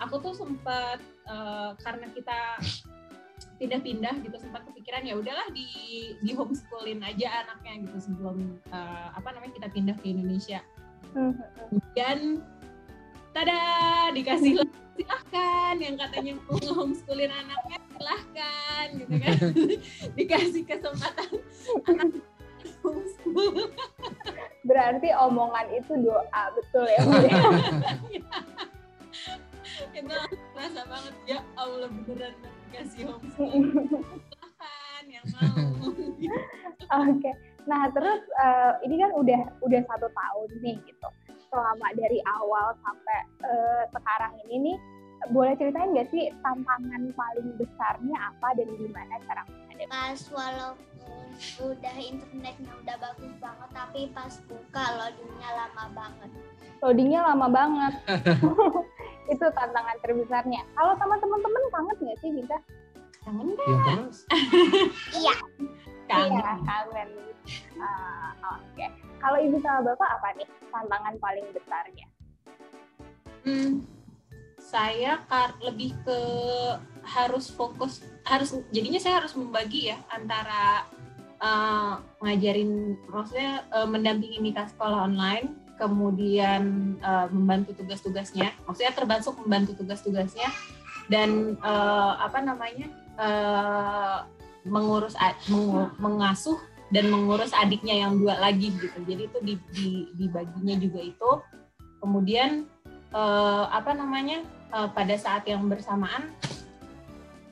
aku 0.00 0.16
tuh 0.20 0.32
sempat 0.36 0.98
eh, 1.28 1.70
karena 1.80 2.06
kita 2.12 2.38
pindah-pindah 3.60 4.18
gitu 4.24 4.36
sempat 4.40 4.64
kepikiran 4.66 5.06
ya 5.06 5.14
udahlah 5.14 5.46
di 5.54 5.68
di 6.24 6.32
homeschoolin 6.34 7.04
aja 7.04 7.46
anaknya 7.46 7.84
gitu 7.86 8.12
sebelum 8.12 8.58
eh, 8.72 9.08
apa 9.12 9.28
namanya 9.32 9.52
kita 9.56 9.68
pindah 9.72 9.96
ke 10.00 10.12
Indonesia 10.12 10.60
Hmm. 11.12 11.36
Tada 13.32 13.58
dikasih 14.12 14.60
silahkan. 14.96 15.74
Yang 15.80 15.96
katanya 16.06 16.32
mau 16.44 16.56
homeschoolin 16.60 17.32
anaknya 17.32 17.78
silahkan 17.92 18.86
gitu 18.96 19.14
kan. 19.18 19.36
Dikasih 20.18 20.62
kesempatan 20.68 21.30
anak 21.88 22.08
homeschool 22.84 23.72
Berarti 24.62 25.08
omongan 25.18 25.66
itu 25.74 25.92
doa 26.06 26.42
betul 26.54 26.86
ya 26.86 27.00
bu. 27.02 27.12
ya? 28.14 28.22
itu 29.92 30.14
rasa 30.54 30.82
banget. 30.86 31.14
Ya 31.26 31.38
Allah 31.58 31.88
beneran 31.90 32.34
dikasih 32.70 33.10
homeschool 33.10 33.50
silahkan 33.50 35.04
yang 35.10 35.26
mau. 35.34 35.56
Oke, 37.08 37.30
nah 37.64 37.88
terus 37.90 38.20
eh, 38.36 38.72
ini 38.86 39.00
kan 39.00 39.10
udah 39.16 39.40
udah 39.64 39.80
satu 39.88 40.08
tahun 40.12 40.48
nih 40.60 40.76
gitu. 40.86 41.08
Selama 41.52 41.88
dari 41.92 42.16
awal 42.24 42.72
sampai 42.80 43.18
eh, 43.44 43.84
sekarang 43.92 44.32
ini 44.48 44.72
nih, 44.72 44.76
boleh 45.36 45.52
ceritain 45.60 45.92
nggak 45.92 46.08
sih 46.08 46.32
tantangan 46.40 47.12
paling 47.12 47.48
besarnya 47.60 48.16
apa 48.32 48.56
dan 48.56 48.68
gimana 48.80 49.14
cara 49.28 49.44
menghadapi? 49.44 49.84
Pas 49.92 50.20
walaupun 50.32 50.88
udah 51.60 51.96
internetnya 52.00 52.72
udah 52.80 52.96
bagus 52.96 53.32
banget 53.36 53.68
tapi 53.76 54.00
pas 54.16 54.32
buka 54.48 54.84
loadingnya 54.96 55.50
lama 55.52 55.84
banget. 55.92 56.30
Loadingnya 56.80 57.20
lama 57.20 57.46
banget. 57.52 57.92
itu 59.32 59.46
tantangan 59.52 59.96
terbesarnya. 60.00 60.64
Kalau 60.72 60.96
sama 60.96 61.20
teman-teman 61.20 61.62
kangen 61.68 61.96
nggak 62.00 62.18
sih 62.24 62.32
kita? 62.32 62.58
kangen 63.22 63.54
terus. 63.54 64.26
Kangen 66.12 66.36
Iya, 66.36 66.52
kangen. 66.68 67.08
Ah, 67.80 68.30
Oke. 68.60 68.86
Kalau 69.18 69.38
ibu 69.38 69.56
sama 69.62 69.80
bapak 69.86 70.08
apa 70.18 70.28
nih 70.38 70.48
tantangan 70.70 71.14
paling 71.22 71.46
besarnya? 71.54 72.06
Hmm, 73.42 73.82
saya 74.58 75.18
kar- 75.26 75.58
lebih 75.62 75.94
ke 76.06 76.18
harus 77.02 77.50
fokus 77.50 78.02
harus 78.22 78.54
jadinya 78.70 79.02
saya 79.02 79.18
harus 79.18 79.34
membagi 79.34 79.90
ya 79.90 79.98
antara 80.08 80.86
eh, 81.42 81.94
ngajarin 82.22 82.94
maksudnya 83.10 83.66
eh, 83.74 83.88
mendampingi 83.90 84.38
Mika 84.38 84.70
sekolah 84.70 85.10
online 85.10 85.58
kemudian 85.82 86.94
eh, 87.02 87.26
membantu 87.34 87.74
tugas-tugasnya 87.82 88.54
maksudnya 88.64 88.94
termasuk 88.94 89.34
membantu 89.42 89.74
tugas-tugasnya 89.82 90.46
dan 91.10 91.58
eh, 91.58 92.12
apa 92.22 92.38
namanya 92.38 92.86
eh, 93.18 94.18
mengurus 94.62 95.14
mengasuh 95.98 96.58
dan 96.92 97.08
mengurus 97.08 97.56
adiknya 97.56 98.04
yang 98.06 98.20
dua 98.20 98.36
lagi 98.36 98.68
gitu. 98.76 98.98
Jadi 99.08 99.22
itu 99.24 99.38
di, 99.40 99.54
di- 99.72 100.08
dibaginya 100.12 100.76
juga 100.76 101.00
itu. 101.00 101.30
Kemudian 102.04 102.68
eh, 103.10 103.64
apa 103.72 103.96
namanya 103.96 104.44
eh, 104.70 104.88
pada 104.92 105.16
saat 105.16 105.48
yang 105.48 105.64
bersamaan 105.66 106.28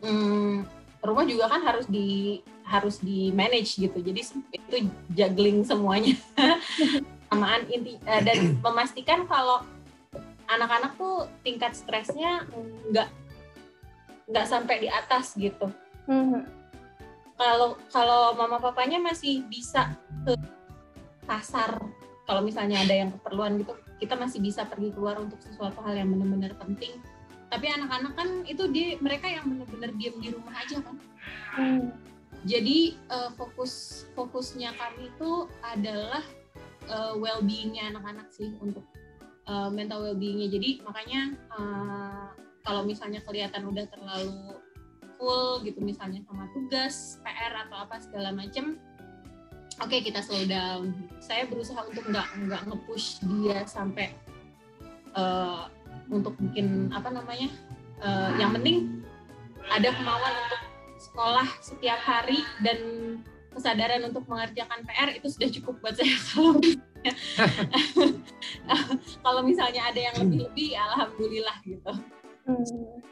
hmm, 0.05 0.69
rumah 1.01 1.25
juga 1.25 1.49
kan 1.49 1.65
harus 1.65 1.89
di 1.89 2.41
harus 2.69 3.01
di 3.01 3.33
manage 3.33 3.81
gitu. 3.81 3.99
Jadi 3.99 4.21
itu 4.53 4.77
juggling 5.17 5.65
semuanya. 5.65 6.15
Samaan 7.33 7.65
inti 7.73 7.97
eh, 8.05 8.23
dan 8.23 8.61
memastikan 8.61 9.25
kalau 9.25 9.65
anak-anak 10.51 10.99
tuh 10.99 11.31
tingkat 11.47 11.73
stresnya 11.79 12.45
nggak 12.91 13.09
nggak 14.29 14.47
sampai 14.47 14.85
di 14.85 14.89
atas 14.93 15.33
gitu. 15.39 15.73
Hmm. 16.05 16.60
Kalau 17.41 17.81
kalau 17.89 18.37
mama 18.37 18.61
papanya 18.61 19.01
masih 19.01 19.49
bisa 19.49 19.97
ke 20.29 20.37
kasar 21.25 21.81
kalau 22.29 22.45
misalnya 22.45 22.85
ada 22.85 22.93
yang 22.93 23.11
keperluan 23.17 23.57
gitu 23.57 23.73
kita 23.97 24.17
masih 24.17 24.41
bisa 24.45 24.65
pergi 24.69 24.93
keluar 24.93 25.17
untuk 25.21 25.41
sesuatu 25.45 25.77
hal 25.85 25.93
yang 25.93 26.09
benar-benar 26.09 26.57
penting. 26.57 26.97
Tapi 27.53 27.67
anak-anak 27.69 28.13
kan 28.17 28.29
itu 28.49 28.65
dia 28.73 28.97
mereka 28.97 29.29
yang 29.29 29.45
benar-benar 29.45 29.93
diam 30.01 30.17
di 30.21 30.29
rumah 30.33 30.57
aja 30.57 30.81
kan. 30.81 30.97
Hmm. 31.51 31.93
jadi 32.41 32.97
uh, 33.13 33.37
fokus 33.37 34.07
fokusnya 34.17 34.73
kami 34.73 35.13
itu 35.13 35.45
adalah 35.61 36.25
uh, 36.89 37.13
well-beingnya 37.21 37.93
anak-anak 37.93 38.33
sih 38.33 38.57
untuk 38.65 38.87
uh, 39.45 39.69
mental 39.69 40.01
well-beingnya. 40.09 40.49
Jadi 40.49 40.81
makanya 40.81 41.37
uh, 41.53 42.33
kalau 42.65 42.89
misalnya 42.89 43.21
kelihatan 43.29 43.69
udah 43.69 43.85
terlalu 43.93 44.57
full 45.21 45.61
gitu 45.69 45.85
misalnya 45.85 46.25
sama 46.25 46.49
tugas 46.57 47.21
PR 47.21 47.53
atau 47.69 47.85
apa 47.85 48.01
segala 48.01 48.33
macem 48.33 48.81
oke 49.85 49.93
okay, 49.93 50.01
kita 50.01 50.25
slow 50.25 50.49
down 50.49 50.97
saya 51.21 51.45
berusaha 51.45 51.85
untuk 51.85 52.09
nggak 52.09 52.25
nggak 52.49 52.63
nge-push 52.73 53.21
dia 53.21 53.69
sampai 53.69 54.17
uh, 55.13 55.69
untuk 56.09 56.33
bikin 56.41 56.89
apa 56.89 57.13
namanya 57.13 57.53
uh, 58.01 58.33
yang 58.41 58.57
penting 58.57 59.05
ada 59.69 59.93
kemauan 59.93 60.35
untuk 60.49 60.63
sekolah 60.97 61.49
setiap 61.61 62.01
hari 62.01 62.41
dan 62.65 62.81
kesadaran 63.53 64.09
untuk 64.09 64.25
mengerjakan 64.25 64.89
PR 64.89 65.13
itu 65.13 65.29
sudah 65.29 65.53
cukup 65.53 65.75
buat 65.85 66.01
saya 66.01 66.17
kalau 66.33 66.57
misalnya, 66.57 66.89
kalau 69.25 69.41
misalnya 69.45 69.83
ada 69.91 70.01
yang 70.01 70.17
lebih-lebih 70.21 70.77
alhamdulillah 70.77 71.57
gitu. 71.67 71.93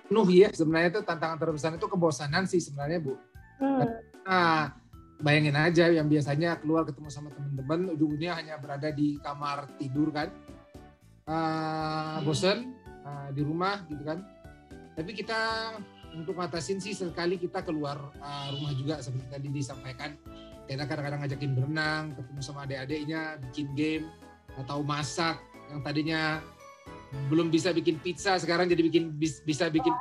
Penuh 0.09 0.28
ya 0.33 0.49
sebenarnya 0.50 0.88
itu 0.97 1.00
tantangan 1.04 1.37
terbesar 1.37 1.71
itu 1.76 1.87
kebosanan 1.87 2.45
sih 2.49 2.61
sebenarnya 2.64 2.99
Bu. 3.04 3.14
Hmm. 3.61 3.85
Nah, 4.25 4.73
bayangin 5.21 5.57
aja 5.59 5.90
yang 5.90 6.07
biasanya 6.07 6.62
keluar 6.62 6.87
ketemu 6.87 7.09
sama 7.11 7.28
teman-teman 7.35 7.92
ujung-ujungnya 7.97 8.38
hanya 8.38 8.54
berada 8.57 8.88
di 8.88 9.21
kamar 9.21 9.68
tidur 9.76 10.09
kan. 10.14 10.33
Uh, 11.28 12.25
bosen 12.25 12.73
uh, 13.04 13.28
di 13.37 13.45
rumah 13.45 13.85
gitu 13.92 14.00
kan. 14.00 14.25
Tapi 14.97 15.12
kita 15.12 15.76
untuk 16.16 16.40
ngatasin 16.40 16.80
sih 16.80 16.97
sekali 16.97 17.37
kita 17.37 17.61
keluar 17.61 18.00
uh, 18.16 18.49
rumah 18.57 18.73
juga 18.73 18.95
seperti 19.04 19.28
tadi 19.28 19.49
disampaikan. 19.52 20.16
Kita 20.68 20.85
kadang-kadang 20.85 21.25
ngajakin 21.25 21.52
berenang, 21.57 22.04
ketemu 22.16 22.40
sama 22.45 22.68
adik-adiknya, 22.68 23.40
bikin 23.49 23.73
game 23.76 24.04
atau 24.57 24.85
masak 24.85 25.40
yang 25.68 25.80
tadinya 25.85 26.40
belum 27.28 27.48
bisa 27.48 27.72
bikin 27.72 27.96
pizza 28.00 28.36
sekarang 28.36 28.68
jadi 28.68 28.84
bikin 28.84 29.16
bisa 29.18 29.72
bikin 29.72 29.92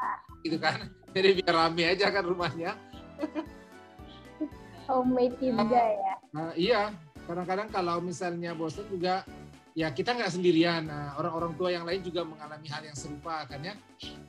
gitu 0.43 0.57
kan. 0.59 0.91
Jadi 1.17 1.41
biar 1.41 1.55
rame 1.55 1.83
aja 1.97 2.13
kan 2.13 2.21
rumahnya. 2.21 2.77
Homemade 4.85 5.33
juga 5.41 5.81
ya. 5.81 6.13
Uh, 6.29 6.53
iya, 6.53 6.81
kadang-kadang 7.25 7.73
kalau 7.73 7.97
misalnya 7.99 8.53
bosan 8.53 8.85
juga 8.85 9.25
ya 9.73 9.89
kita 9.89 10.13
nggak 10.13 10.29
sendirian. 10.29 10.85
Nah, 10.87 11.17
orang-orang 11.17 11.57
tua 11.57 11.69
yang 11.73 11.83
lain 11.89 12.05
juga 12.05 12.21
mengalami 12.21 12.67
hal 12.69 12.85
yang 12.85 12.97
serupa 12.97 13.49
kan 13.49 13.65
ya. 13.65 13.73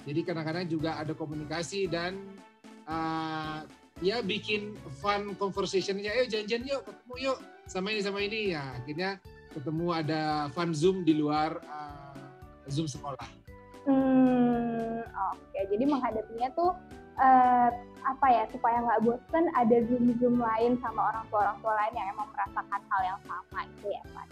Jadi 0.08 0.20
kadang-kadang 0.24 0.64
juga 0.66 0.96
ada 0.96 1.12
komunikasi 1.12 1.92
dan 1.92 2.16
uh, 2.88 3.68
ya 4.00 4.24
bikin 4.24 4.74
fun 4.98 5.36
conversationnya. 5.36 6.10
Ayo 6.10 6.24
janjian 6.26 6.64
yuk, 6.64 6.82
ketemu 6.88 7.14
yuk 7.30 7.38
sama 7.68 7.92
ini 7.92 8.00
sama 8.00 8.18
ini 8.24 8.56
ya. 8.56 8.64
Akhirnya 8.80 9.10
ketemu 9.52 9.86
ada 9.92 10.22
fun 10.52 10.70
zoom 10.72 11.04
di 11.04 11.16
luar 11.16 11.60
uh, 11.64 12.07
zoom 12.68 12.88
sekolah. 12.88 13.26
Hmm, 13.88 15.00
oke. 15.04 15.40
Okay. 15.52 15.64
Jadi 15.72 15.84
menghadapinya 15.88 16.48
tuh 16.52 16.70
uh, 17.18 17.70
apa 18.06 18.26
ya 18.30 18.44
supaya 18.48 18.78
nggak 18.80 19.00
bosen 19.04 19.44
ada 19.52 19.76
zoom 19.90 20.16
zoom 20.16 20.40
lain 20.40 20.80
sama 20.80 21.12
orang 21.12 21.24
tua 21.28 21.40
orang 21.44 21.58
tua 21.60 21.72
lain 21.76 21.94
yang 21.98 22.08
emang 22.16 22.28
merasakan 22.32 22.80
hal 22.88 23.00
yang 23.04 23.20
sama 23.26 23.58
itu 23.66 23.86
ya 23.92 24.02
Pak. 24.14 24.26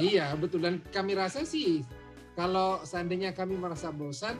Iya 0.00 0.26
betul 0.34 0.60
dan 0.64 0.74
kami 0.90 1.12
rasa 1.14 1.46
sih 1.46 1.86
kalau 2.34 2.82
seandainya 2.82 3.30
kami 3.36 3.54
merasa 3.54 3.92
bosan 3.92 4.34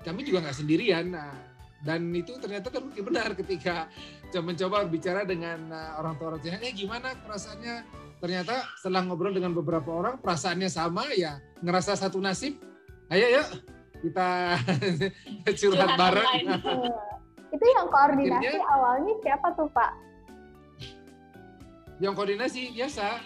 kami 0.00 0.24
juga 0.24 0.48
nggak 0.48 0.58
sendirian. 0.64 1.12
Nah, 1.12 1.32
dan 1.80 2.12
itu 2.12 2.36
ternyata 2.36 2.68
terbukti 2.68 3.00
benar 3.00 3.32
ketika 3.36 3.88
mencoba 4.46 4.86
berbicara 4.86 5.24
dengan 5.24 5.68
uh, 5.72 6.00
orang 6.00 6.14
tua 6.16 6.26
orang 6.34 6.40
tua 6.40 6.60
eh 6.60 6.74
gimana 6.76 7.12
perasaannya 7.24 7.76
ternyata 8.20 8.68
setelah 8.76 9.08
ngobrol 9.08 9.32
dengan 9.32 9.56
beberapa 9.56 9.90
orang 9.90 10.20
perasaannya 10.20 10.68
sama 10.68 11.08
ya 11.16 11.40
ngerasa 11.64 11.96
satu 11.96 12.20
nasib 12.20 12.60
ayo 13.10 13.40
yuk 13.40 13.48
kita 14.00 14.56
curhat 15.60 15.90
bareng. 15.96 16.28
Itu 17.54 17.64
yang 17.66 17.88
koordinasi 17.90 18.46
Akhirnya, 18.46 18.62
awalnya 18.70 19.14
siapa 19.26 19.48
tuh 19.58 19.66
Pak? 19.74 19.90
Yang 21.98 22.14
koordinasi 22.16 22.70
biasa, 22.72 23.20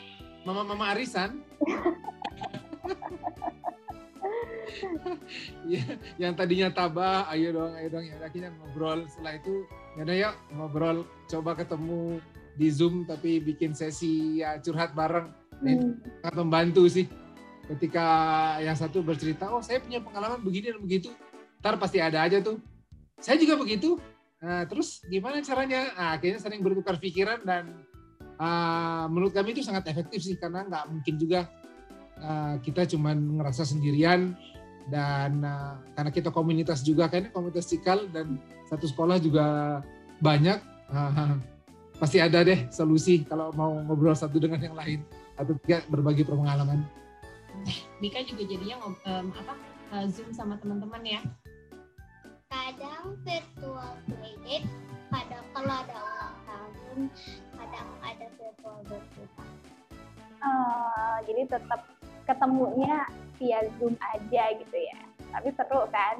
mama-mama 0.48 0.96
arisan. 0.96 1.44
ya, 5.70 5.84
yang 6.16 6.32
tadinya 6.34 6.72
tabah, 6.72 7.28
ayo 7.36 7.52
dong, 7.52 7.76
ayo 7.76 7.88
dong, 7.92 8.04
ya 8.08 8.16
akhirnya 8.24 8.50
ngobrol. 8.56 9.04
Setelah 9.12 9.36
itu, 9.38 9.68
ya 9.94 10.02
udah 10.08 10.16
yuk 10.16 10.34
ngobrol, 10.56 11.04
coba 11.28 11.52
ketemu 11.54 12.18
di 12.54 12.68
Zoom 12.70 13.04
tapi 13.06 13.42
bikin 13.42 13.74
sesi 13.74 14.40
ya 14.40 14.58
curhat 14.62 14.94
bareng. 14.94 15.30
Hmm. 15.62 15.98
Sangat 16.22 16.36
membantu 16.38 16.86
sih. 16.86 17.06
Ketika 17.64 18.06
yang 18.60 18.76
satu 18.76 19.00
bercerita 19.00 19.48
oh 19.48 19.64
saya 19.64 19.80
punya 19.80 20.00
pengalaman 20.02 20.40
begini 20.42 20.74
dan 20.74 20.80
begitu. 20.82 21.10
Ntar 21.64 21.80
pasti 21.80 21.98
ada 21.98 22.20
aja 22.22 22.38
tuh. 22.44 22.60
Saya 23.18 23.40
juga 23.40 23.56
begitu. 23.56 23.96
Nah, 24.44 24.68
terus 24.68 25.00
gimana 25.08 25.40
caranya? 25.40 25.88
Nah, 25.96 26.10
akhirnya 26.20 26.36
sering 26.36 26.60
bertukar 26.60 27.00
pikiran 27.00 27.40
dan 27.48 27.72
uh, 28.36 29.08
menurut 29.08 29.32
kami 29.32 29.56
itu 29.56 29.64
sangat 29.64 29.88
efektif 29.88 30.20
sih 30.20 30.36
karena 30.36 30.68
nggak 30.68 30.84
mungkin 30.92 31.14
juga 31.16 31.48
uh, 32.20 32.60
kita 32.60 32.84
cuma 32.92 33.16
ngerasa 33.16 33.64
sendirian 33.64 34.36
dan 34.92 35.40
uh, 35.40 35.80
karena 35.96 36.10
kita 36.12 36.28
komunitas 36.28 36.84
juga 36.84 37.08
kayaknya 37.08 37.32
komunitas 37.32 37.64
cikal 37.72 38.04
dan 38.12 38.36
satu 38.68 38.84
sekolah 38.84 39.16
juga 39.16 39.80
banyak. 40.20 40.60
uh, 40.92 41.40
pasti 41.98 42.18
ada 42.18 42.42
deh 42.42 42.66
solusi 42.70 43.22
kalau 43.24 43.54
mau 43.54 43.74
ngobrol 43.84 44.14
satu 44.14 44.38
dengan 44.38 44.60
yang 44.60 44.76
lain. 44.76 45.00
Atau 45.34 45.58
tiga 45.66 45.82
berbagi 45.90 46.22
pengalaman. 46.22 46.86
Mika 47.98 48.22
juga 48.26 48.42
jadinya 48.46 48.76
um, 48.86 49.26
apa 49.34 49.54
uh, 49.94 50.06
zoom 50.10 50.30
sama 50.30 50.58
teman-teman 50.62 51.02
ya. 51.02 51.20
Kadang 52.50 53.18
virtual 53.26 53.98
playdate 54.06 54.68
kadang 55.14 55.46
kalau 55.54 55.74
ada 55.78 55.94
ulang 55.94 56.36
tahun 56.42 56.98
kadang 57.54 57.88
ada 58.02 58.26
virtual 58.34 58.78
birthday 58.90 59.26
uh, 60.44 61.16
jadi 61.24 61.42
tetap 61.48 61.80
ketemunya 62.24 63.06
via 63.38 63.60
zoom 63.78 63.94
aja 64.00 64.44
gitu 64.58 64.76
ya. 64.78 64.98
Tapi 65.34 65.48
seru 65.58 65.82
kan 65.90 66.16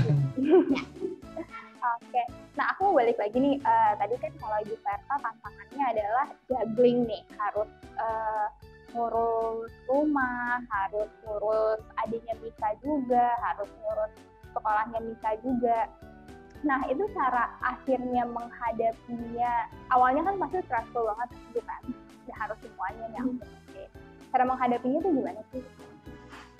Oke, 1.80 2.12
okay. 2.12 2.26
nah 2.60 2.76
aku 2.76 2.92
balik 2.92 3.16
lagi 3.16 3.40
nih. 3.40 3.56
Uh, 3.64 3.92
tadi 3.96 4.12
kan 4.20 4.32
kalau 4.36 4.60
di 4.68 4.76
Verta 4.84 5.16
tantangannya 5.16 5.84
adalah 5.96 6.26
juggling 6.44 7.08
nih, 7.08 7.24
harus 7.40 7.70
uh, 7.96 8.52
ngurus 8.92 9.72
rumah, 9.88 10.60
harus 10.68 11.08
ngurus 11.24 11.80
adiknya 12.04 12.36
Mika 12.44 12.76
juga, 12.84 13.32
harus 13.40 13.70
ngurus 13.80 14.12
sekolahnya 14.52 15.00
Mika 15.00 15.30
juga. 15.40 15.88
Nah, 16.60 16.84
itu 16.92 17.00
cara 17.16 17.48
akhirnya 17.64 18.28
menghadapinya. 18.28 19.52
Awalnya 19.88 20.28
kan 20.28 20.36
pasti 20.36 20.58
stressful 20.68 21.08
banget 21.08 21.28
gitu 21.48 21.60
kan. 21.64 21.82
Ya, 22.28 22.34
harus 22.36 22.60
semuanya 22.60 23.06
yang 23.16 23.26
hmm. 23.32 23.40
oke. 23.40 23.82
Cara 24.36 24.44
menghadapinya 24.44 24.98
itu 25.00 25.10
gimana 25.16 25.40
sih? 25.48 25.62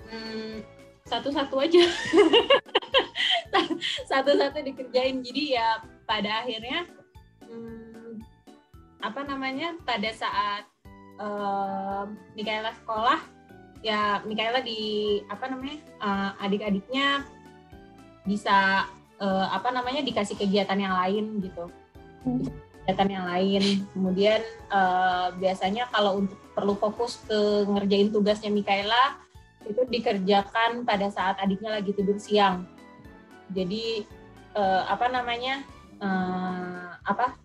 Hmm, 0.09 0.65
satu-satu 1.05 1.55
aja. 1.61 1.83
Satu-satu 4.11 4.63
dikerjain. 4.63 5.19
Jadi 5.21 5.55
ya 5.59 5.83
pada 6.07 6.43
akhirnya 6.43 6.87
hmm, 7.45 8.21
apa 9.03 9.21
namanya? 9.27 9.75
Pada 9.83 10.09
saat 10.15 10.63
uh, 11.21 12.05
Mikaela 12.33 12.71
sekolah 12.81 13.19
ya 13.81 14.21
Mikaela 14.25 14.61
di 14.61 15.19
apa 15.27 15.49
namanya 15.49 15.77
uh, 16.01 16.31
adik-adiknya 16.41 17.25
bisa 18.25 18.85
uh, 19.17 19.47
apa 19.49 19.73
namanya 19.73 20.05
dikasih 20.05 20.37
kegiatan 20.37 20.77
yang 20.77 20.93
lain 20.93 21.41
gitu 21.41 21.65
kegiatan 22.85 23.09
yang 23.09 23.25
lain 23.25 23.63
kemudian 23.93 24.41
uh, 24.69 25.33
biasanya 25.33 25.89
kalau 25.89 26.21
untuk 26.21 26.37
perlu 26.53 26.77
fokus 26.77 27.25
ke 27.25 27.65
ngerjain 27.65 28.13
tugasnya 28.13 28.53
Mikaela 28.53 29.17
itu 29.65 29.81
dikerjakan 29.89 30.85
pada 30.85 31.09
saat 31.09 31.37
adiknya 31.41 31.81
lagi 31.81 31.93
tidur 31.93 32.17
siang 32.21 32.69
jadi 33.51 34.07
uh, 34.55 34.83
apa 34.87 35.07
namanya 35.11 35.63
uh, 35.99 36.97
apa 37.05 37.35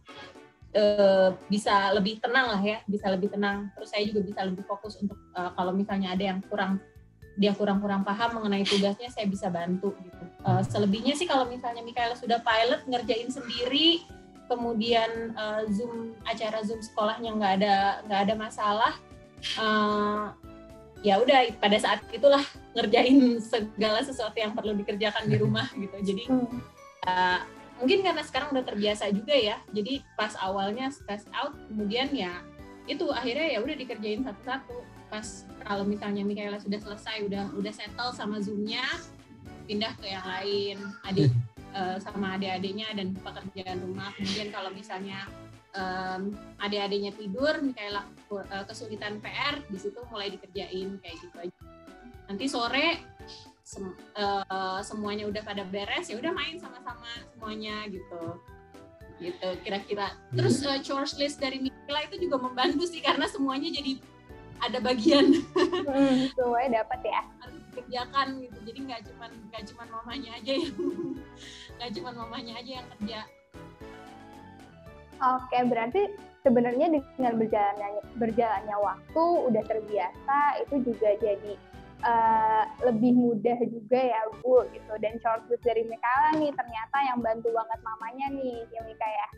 uh, 0.75 1.31
bisa 1.51 1.92
lebih 1.95 2.19
tenang 2.23 2.57
lah 2.57 2.62
ya, 2.62 2.79
bisa 2.87 3.11
lebih 3.11 3.33
tenang. 3.33 3.71
Terus 3.75 3.88
saya 3.90 4.05
juga 4.09 4.21
bisa 4.25 4.40
lebih 4.47 4.64
fokus 4.66 4.99
untuk 5.01 5.19
uh, 5.35 5.53
kalau 5.55 5.73
misalnya 5.75 6.14
ada 6.14 6.25
yang 6.35 6.40
kurang 6.47 6.79
dia 7.37 7.53
kurang-kurang 7.53 8.01
paham 8.01 8.40
mengenai 8.40 8.64
tugasnya, 8.64 9.12
saya 9.12 9.29
bisa 9.29 9.53
bantu 9.53 9.92
gitu. 10.01 10.25
Uh, 10.40 10.64
selebihnya 10.64 11.12
sih 11.12 11.29
kalau 11.29 11.45
misalnya 11.45 11.85
Mikaela 11.85 12.16
sudah 12.16 12.40
pilot 12.40 12.88
ngerjain 12.88 13.29
sendiri, 13.29 14.09
kemudian 14.49 15.37
uh, 15.37 15.69
zoom 15.69 16.16
acara 16.25 16.64
zoom 16.64 16.81
sekolahnya 16.81 17.37
nggak 17.37 17.53
ada 17.61 17.77
nggak 18.09 18.21
ada 18.25 18.35
masalah, 18.40 18.95
uh, 19.61 20.33
ya 21.07 21.23
udah 21.23 21.55
pada 21.62 21.79
saat 21.79 22.03
itulah 22.11 22.42
ngerjain 22.75 23.38
segala 23.38 24.03
sesuatu 24.03 24.35
yang 24.35 24.59
perlu 24.59 24.75
dikerjakan 24.75 25.31
di 25.31 25.38
rumah 25.38 25.71
gitu. 25.79 25.95
Jadi 26.03 26.25
uh, 27.07 27.40
mungkin 27.79 28.03
karena 28.03 28.27
sekarang 28.27 28.51
udah 28.51 28.66
terbiasa 28.66 29.14
juga 29.14 29.38
ya. 29.38 29.62
Jadi 29.71 30.03
pas 30.19 30.35
awalnya 30.42 30.90
stress 30.90 31.23
out 31.31 31.55
kemudian 31.71 32.11
ya 32.11 32.42
itu 32.90 33.07
akhirnya 33.14 33.55
ya 33.55 33.59
udah 33.62 33.77
dikerjain 33.79 34.27
satu-satu. 34.27 34.83
Pas 35.07 35.47
kalau 35.62 35.87
misalnya 35.87 36.27
Mikaela 36.27 36.59
sudah 36.59 36.83
selesai 36.83 37.23
udah 37.23 37.55
udah 37.55 37.71
settle 37.71 38.11
sama 38.11 38.42
zoomnya 38.42 38.83
pindah 39.71 39.95
ke 40.03 40.11
yang 40.11 40.27
lain. 40.27 40.77
Adik 41.07 41.31
uh, 41.71 41.99
sama 42.05 42.35
adik-adiknya 42.35 42.90
dan 42.99 43.14
pekerjaan 43.14 43.79
rumah. 43.79 44.11
Kemudian 44.19 44.51
kalau 44.51 44.75
misalnya 44.75 45.31
um, 45.77 46.35
adik-adiknya 46.59 47.12
tidur 47.15 47.61
Mikaela 47.61 48.03
uh, 48.33 48.65
kesulitan 48.67 49.21
PR 49.21 49.61
di 49.69 49.79
situ 49.79 50.01
mulai 50.09 50.33
dikerjain 50.33 50.99
kayak 51.01 51.17
gitu 51.21 51.37
aja. 51.39 51.59
Nanti 52.27 52.45
sore 52.51 53.05
sem 53.67 53.83
uh, 54.19 54.81
semuanya 54.83 55.27
udah 55.27 55.43
pada 55.43 55.67
beres 55.67 56.07
ya 56.07 56.17
udah 56.19 56.33
main 56.33 56.57
sama-sama 56.59 57.07
semuanya 57.37 57.87
gitu. 57.93 58.41
Gitu 59.21 59.49
kira-kira. 59.62 60.17
Terus 60.35 60.65
uh, 60.65 60.81
chores 60.83 61.15
list 61.21 61.39
dari 61.39 61.62
Mila 61.62 62.01
itu 62.09 62.27
juga 62.27 62.41
membantu 62.41 62.89
sih 62.89 63.05
karena 63.05 63.29
semuanya 63.31 63.71
jadi 63.71 64.01
ada 64.57 64.81
bagian. 64.81 65.45
Hmm, 65.87 66.33
semuanya 66.33 66.83
dapat 66.83 67.01
ya. 67.05 67.23
Harus 67.45 67.61
dikerjakan 67.71 68.27
gitu. 68.43 68.59
Jadi 68.73 68.79
nggak 68.89 69.01
cuman 69.12 69.31
nggak 69.53 69.62
cuman 69.73 69.89
mamanya 69.93 70.31
aja 70.41 70.53
yang 70.57 70.75
nggak 71.77 71.91
cuman 72.01 72.15
mamanya 72.17 72.53
aja 72.57 72.73
yang 72.81 72.89
kerja 72.97 73.21
Oke, 75.16 75.59
berarti 75.68 76.02
sebenarnya 76.46 76.87
dengan 77.18 77.35
berjalannya 77.40 78.02
berjalannya 78.20 78.76
waktu 78.79 79.24
udah 79.50 79.62
terbiasa 79.66 80.38
itu 80.62 80.92
juga 80.92 81.11
jadi 81.18 81.52
uh, 82.07 82.64
lebih 82.87 83.18
mudah 83.18 83.59
juga 83.66 83.98
ya 83.98 84.20
Bu 84.44 84.62
gitu 84.70 84.94
dan 85.02 85.18
short 85.18 85.42
dari 85.66 85.83
Mikala 85.88 86.38
nih 86.38 86.55
ternyata 86.55 86.96
yang 87.02 87.18
bantu 87.18 87.50
banget 87.50 87.81
mamanya 87.83 88.26
nih 88.38 88.57
ya 88.70 88.81
Mika 88.87 89.09
ya. 89.09 89.29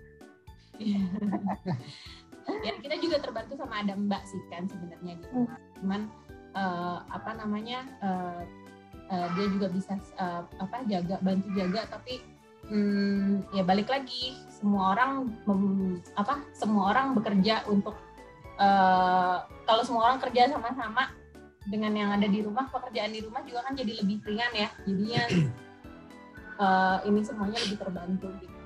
ya 2.69 2.73
kita 2.81 2.97
juga 3.01 3.17
terbantu 3.25 3.57
sama 3.57 3.81
ada 3.81 3.97
Mbak 3.97 4.23
sih 4.29 4.43
kan 4.53 4.69
sebenarnya 4.69 5.17
gitu. 5.17 5.33
Hmm. 5.33 5.57
Cuman 5.81 6.01
uh, 6.53 6.99
apa 7.09 7.31
namanya 7.41 7.89
uh, 8.05 8.43
uh, 9.09 9.29
dia 9.37 9.47
juga 9.49 9.73
bisa 9.73 9.97
uh, 10.21 10.45
apa 10.61 10.85
jaga 10.87 11.17
bantu 11.25 11.49
jaga 11.57 11.89
tapi 11.89 12.21
hmm, 12.69 13.53
ya 13.57 13.63
balik 13.65 13.89
lagi 13.89 14.37
semua 14.49 14.95
orang 14.97 15.33
mem, 15.47 16.01
apa 16.19 16.43
semua 16.53 16.93
orang 16.93 17.15
bekerja 17.17 17.65
untuk 17.71 17.95
uh, 18.59 19.45
kalau 19.65 19.83
semua 19.85 20.13
orang 20.13 20.21
kerja 20.23 20.51
sama-sama 20.53 21.13
dengan 21.69 21.93
yang 21.93 22.11
ada 22.17 22.25
di 22.25 22.41
rumah 22.41 22.69
pekerjaan 22.73 23.13
di 23.13 23.21
rumah 23.21 23.45
juga 23.45 23.61
kan 23.69 23.77
jadi 23.77 23.93
lebih 24.01 24.25
ringan 24.25 24.53
ya 24.57 24.69
jadinya 24.89 25.23
uh, 26.59 26.99
ini 27.09 27.21
semuanya 27.25 27.59
lebih 27.61 27.79
terbantu 27.81 28.29
gitu. 28.41 28.57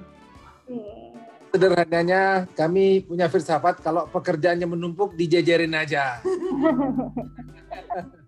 Sederhananya 1.52 2.48
kami 2.56 3.04
punya 3.04 3.28
filsafat 3.28 3.84
kalau 3.84 4.08
pekerjaannya 4.08 4.64
menumpuk 4.64 5.12
dijajarin 5.12 5.76
aja. 5.76 6.16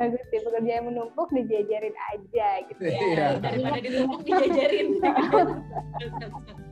Bagus 0.00 0.22
sih 0.32 0.40
pekerjaan 0.40 0.88
menumpuk 0.88 1.28
dijajarin 1.30 1.96
aja 2.14 2.48
gitu 2.70 2.82
ya. 2.82 2.98
Iya. 2.98 3.26
Daripada 3.40 3.78
ditumpuk 3.80 4.20
dijajarin. 4.24 4.86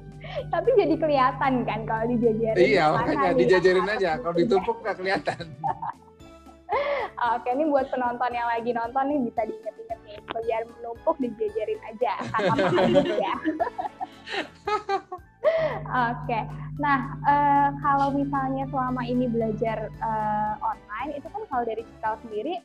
Tapi 0.51 0.69
jadi 0.79 0.95
kelihatan 0.95 1.53
kan 1.67 1.81
kalau 1.89 2.05
dijajarin. 2.07 2.61
Iya 2.61 2.85
makanya 2.95 3.31
dijajarin 3.35 3.87
aja. 3.89 4.11
Kalau 4.23 4.35
ditumpuk 4.37 4.77
nggak 4.85 4.97
kelihatan. 5.01 5.45
Oke, 7.35 7.51
ini 7.51 7.67
buat 7.67 7.91
penonton 7.91 8.31
yang 8.31 8.47
lagi 8.47 8.71
nonton 8.71 9.05
nih 9.11 9.19
bisa 9.27 9.43
diinget-inget 9.43 9.99
nih, 10.07 10.17
biar 10.23 10.63
menumpuk 10.71 11.19
dijajarin 11.19 11.81
aja 11.83 12.13
kata 12.31 12.55
ya. 13.19 13.35
Oke, 15.91 16.39
nah 16.79 17.19
uh, 17.27 17.69
kalau 17.83 18.15
misalnya 18.15 18.71
selama 18.71 19.03
ini 19.03 19.27
belajar 19.27 19.91
uh, 19.99 20.55
online, 20.63 21.19
itu 21.19 21.27
kan 21.27 21.43
kalau 21.51 21.67
dari 21.67 21.83
Cikal 21.83 22.15
sendiri, 22.23 22.63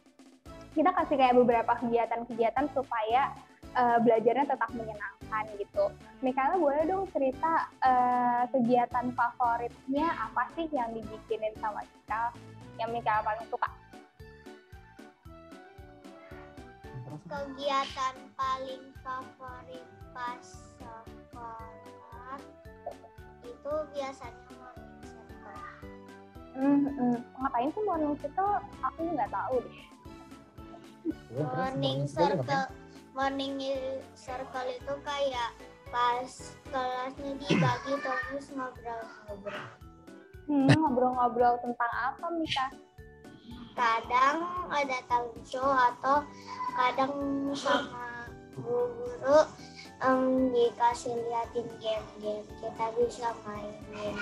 kita 0.75 0.91
kasih 0.91 1.15
kayak 1.15 1.39
beberapa 1.39 1.71
kegiatan-kegiatan 1.79 2.67
supaya 2.75 3.31
uh, 3.79 3.97
belajarnya 4.03 4.45
tetap 4.45 4.69
menyenangkan 4.75 5.43
gitu. 5.55 5.87
Misalnya 6.19 6.59
boleh 6.59 6.83
dong 6.83 7.07
cerita 7.15 7.71
uh, 7.79 8.43
kegiatan 8.51 9.15
favoritnya 9.15 10.07
apa 10.19 10.51
sih 10.53 10.67
yang 10.75 10.91
dibikinin 10.91 11.55
sama 11.63 11.81
Cikal, 11.87 12.35
yang 12.75 12.91
Mikael 12.91 13.23
paling 13.23 13.47
suka? 13.47 13.71
kegiatan 17.25 18.15
paling 18.37 18.83
favorit 19.01 19.87
pas 20.13 20.45
sekolah 20.77 22.39
itu 23.41 23.73
biasanya 23.97 24.45
morning 24.61 24.93
circle. 25.01 25.65
Hmm, 26.55 26.79
hmm. 26.85 27.17
ngapain 27.41 27.69
sih 27.73 27.83
morning 27.83 28.13
circle? 28.21 28.61
Aku 28.85 28.99
nggak 29.09 29.31
tahu 29.33 29.57
deh. 29.57 29.94
Morning 31.35 32.09
circle, 32.09 32.65
morning 33.13 33.61
circle 34.17 34.69
itu 34.69 34.93
kayak 35.05 35.49
pas 35.93 36.29
kelasnya 36.71 37.31
dibagi 37.45 37.93
terus 38.03 38.47
ngobrol-ngobrol. 38.53 39.65
Hmm, 40.45 40.69
ngobrol-ngobrol 40.69 41.53
tentang 41.61 41.93
apa, 41.93 42.25
Mika? 42.33 42.67
kadang 43.75 44.37
ada 44.71 44.97
talent 45.11 45.43
show 45.43 45.67
atau 45.67 46.23
kadang 46.79 47.11
sama 47.51 48.31
guru-guru 48.55 49.39
um, 49.99 50.47
dikasih 50.55 51.11
liatin 51.27 51.67
game-game 51.83 52.47
kita 52.63 52.85
bisa 52.95 53.35
main 53.43 53.75
game 53.91 54.19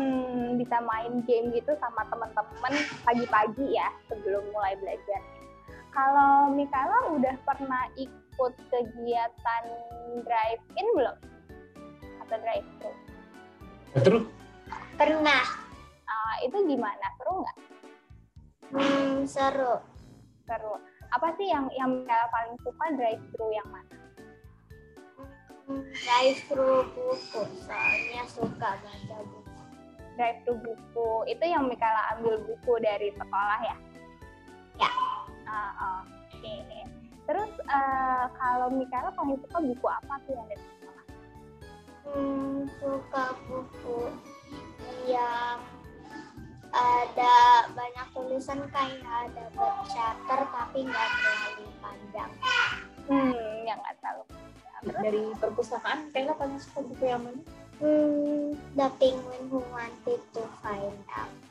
hmm, 0.00 0.56
bisa 0.56 0.80
main 0.80 1.20
game 1.28 1.52
gitu 1.52 1.76
sama 1.76 2.08
teman-teman 2.08 2.72
pagi-pagi 3.04 3.76
ya 3.76 3.92
sebelum 4.08 4.48
mulai 4.48 4.72
belajar 4.80 5.20
kalau 5.98 6.54
Mikala 6.54 7.10
udah 7.18 7.34
pernah 7.42 7.90
ikut 7.98 8.54
kegiatan 8.70 9.64
drive-in 10.22 10.86
belum 10.94 11.16
atau 12.22 12.36
drive-thru 12.38 12.92
terus 13.98 14.24
pernah 14.94 15.42
uh, 16.06 16.36
itu 16.46 16.54
gimana 16.70 17.06
seru 17.18 17.42
nggak 17.42 17.58
Hmm, 18.68 19.24
seru. 19.24 19.80
Seru. 20.44 20.76
Apa 21.16 21.32
sih 21.40 21.48
yang 21.48 21.72
yang 21.72 22.04
paling 22.04 22.52
suka 22.60 22.84
drive 23.00 23.22
thru 23.32 23.48
yang 23.48 23.68
mana? 23.72 23.96
drive 25.68 26.40
thru 26.48 26.84
buku, 26.96 27.42
soalnya 27.64 28.24
suka 28.28 28.76
baca 28.76 29.18
buku. 29.24 29.52
Drive 30.20 30.40
thru 30.44 30.54
buku, 30.60 31.10
itu 31.32 31.44
yang 31.48 31.64
Mikala 31.64 32.12
ambil 32.16 32.44
buku 32.44 32.76
dari 32.84 33.08
sekolah? 33.16 33.60
Ya. 33.64 33.76
Uh, 35.48 36.04
Oke. 36.04 36.44
Okay. 36.44 36.84
Terus 37.28 37.52
uh, 37.68 38.24
kalau 38.36 38.68
Mikala 38.72 39.12
paling 39.12 39.36
suka 39.44 39.58
buku 39.60 39.86
apa 39.88 40.14
sih 40.24 40.32
yang 40.32 40.48
dari 40.48 40.64
sekolah? 40.64 41.04
Hmm, 42.08 42.58
suka 42.80 43.24
buku 43.48 43.98
yang 45.08 45.60
ada 46.72 47.36
banyak 47.72 48.06
tulisan 48.12 48.60
kayak 48.72 49.04
ada 49.04 49.44
chapter 49.88 50.40
tapi 50.52 50.78
nggak 50.84 51.08
terlalu 51.20 51.64
panjang. 51.80 52.32
Hmm, 53.08 53.36
yang 53.64 53.76
nggak 53.80 53.96
terlalu. 54.00 54.24
Terus? 54.78 55.02
Dari 55.02 55.24
perpustakaan, 55.36 55.98
kayaknya 56.14 56.34
paling 56.38 56.58
suka 56.60 56.80
buku 56.86 57.04
yang 57.08 57.22
mana? 57.24 57.40
Hmm, 57.78 58.56
The 58.72 58.88
Penguin 58.96 59.42
Who 59.50 59.60
Wanted 59.68 60.20
to 60.32 60.42
Find 60.62 60.98
Out. 61.12 61.47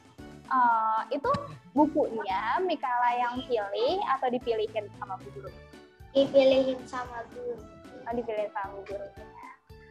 Uh, 0.48 1.04
itu 1.12 1.32
bukunya 1.76 2.56
Mikala 2.64 3.10
yang 3.20 3.36
pilih 3.44 4.00
atau 4.16 4.28
dipilihin 4.32 4.88
sama 4.96 5.20
bu 5.20 5.28
guru? 5.36 5.52
Dipilihin 6.16 6.80
sama 6.88 7.22
guru. 7.36 7.60
Oh, 8.08 8.14
dipilihin 8.16 8.52
sama 8.56 8.80
bu 8.80 8.82
guru. 8.88 9.08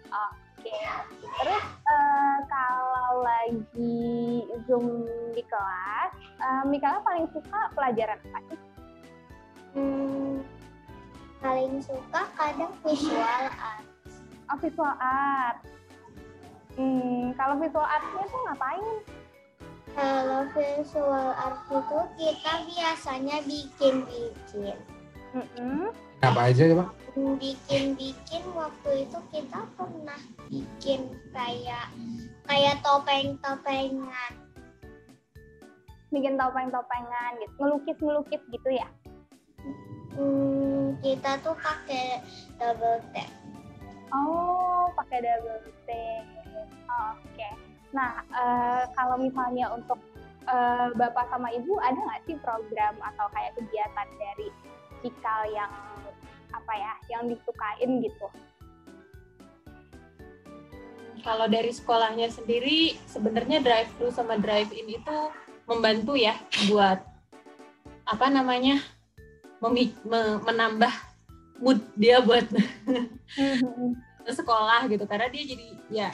Oke. 0.08 0.78
Terus 1.20 1.64
uh, 1.86 2.38
kalau 2.48 3.22
lagi 3.22 4.42
Zoom 4.64 5.04
di 5.36 5.42
kelas, 5.44 6.12
uh, 6.40 6.64
Mikala 6.64 7.04
paling 7.04 7.28
suka 7.30 7.60
pelajaran 7.76 8.18
apa 8.32 8.54
sih? 8.56 8.60
Hmm, 9.76 10.40
paling 11.44 11.84
suka 11.84 12.22
kadang 12.32 12.72
visual 12.80 13.44
art. 13.60 13.84
Oh, 14.48 14.56
visual 14.56 14.94
art. 14.96 15.60
Hmm, 16.80 17.36
kalau 17.36 17.60
visual 17.60 17.84
artnya 17.84 18.24
tuh 18.24 18.40
ngapain? 18.48 18.88
Kalau 19.96 20.44
visual 20.52 21.28
art 21.32 21.64
itu 21.72 22.00
kita 22.20 22.52
biasanya 22.68 23.36
bikin-bikin. 23.48 24.76
Mm 25.32 25.46
-hmm. 25.56 25.84
Apa 26.20 26.52
aja 26.52 26.68
coba? 26.68 26.92
bikin-bikin 27.16 28.44
waktu 28.52 29.08
itu 29.08 29.18
kita 29.32 29.64
pernah 29.80 30.20
bikin 30.52 31.16
kayak 31.32 31.88
kayak 32.44 32.76
topeng-topengan. 32.84 34.32
bikin 36.14 36.38
topeng-topengan 36.38 37.34
gitu, 37.42 37.52
ngelukis-ngelukis 37.58 38.42
gitu 38.48 38.68
ya? 38.72 38.88
Hmm, 40.16 40.96
kita 41.04 41.36
tuh 41.44 41.52
pakai 41.58 42.22
double 42.56 43.02
tap. 43.12 43.28
Oh, 44.14 44.88
pakai 44.96 45.18
double 45.20 45.66
T. 45.84 45.90
Oke. 46.88 47.50
Nah, 47.96 48.20
eh, 48.28 48.84
kalau 48.92 49.16
misalnya 49.16 49.72
untuk 49.72 49.96
eh, 50.44 50.88
bapak 50.92 51.32
sama 51.32 51.48
ibu 51.56 51.80
ada 51.80 51.96
nggak 51.96 52.22
sih 52.28 52.36
program 52.44 52.94
atau 53.00 53.26
kayak 53.32 53.56
kegiatan 53.56 54.08
dari 54.20 54.48
Cikal 55.00 55.40
yang 55.52 55.72
apa 56.52 56.72
ya, 56.76 56.92
yang 57.16 57.22
disukain 57.32 58.04
gitu? 58.04 58.28
Kalau 61.24 61.50
dari 61.50 61.72
sekolahnya 61.74 62.30
sendiri, 62.30 62.94
sebenarnya 63.08 63.58
drive 63.64 63.90
thru 63.98 64.08
sama 64.14 64.38
drive 64.38 64.70
in 64.72 64.94
itu 64.94 65.16
membantu 65.66 66.14
ya 66.14 66.38
buat 66.70 67.02
apa 68.06 68.26
namanya 68.30 68.78
memi- 69.58 69.98
me- 70.06 70.38
menambah 70.46 70.94
mood 71.58 71.82
dia 71.98 72.22
buat 72.22 72.46
sekolah 74.38 74.86
gitu 74.86 75.04
karena 75.10 75.26
dia 75.26 75.42
jadi 75.42 75.66
ya 75.90 76.10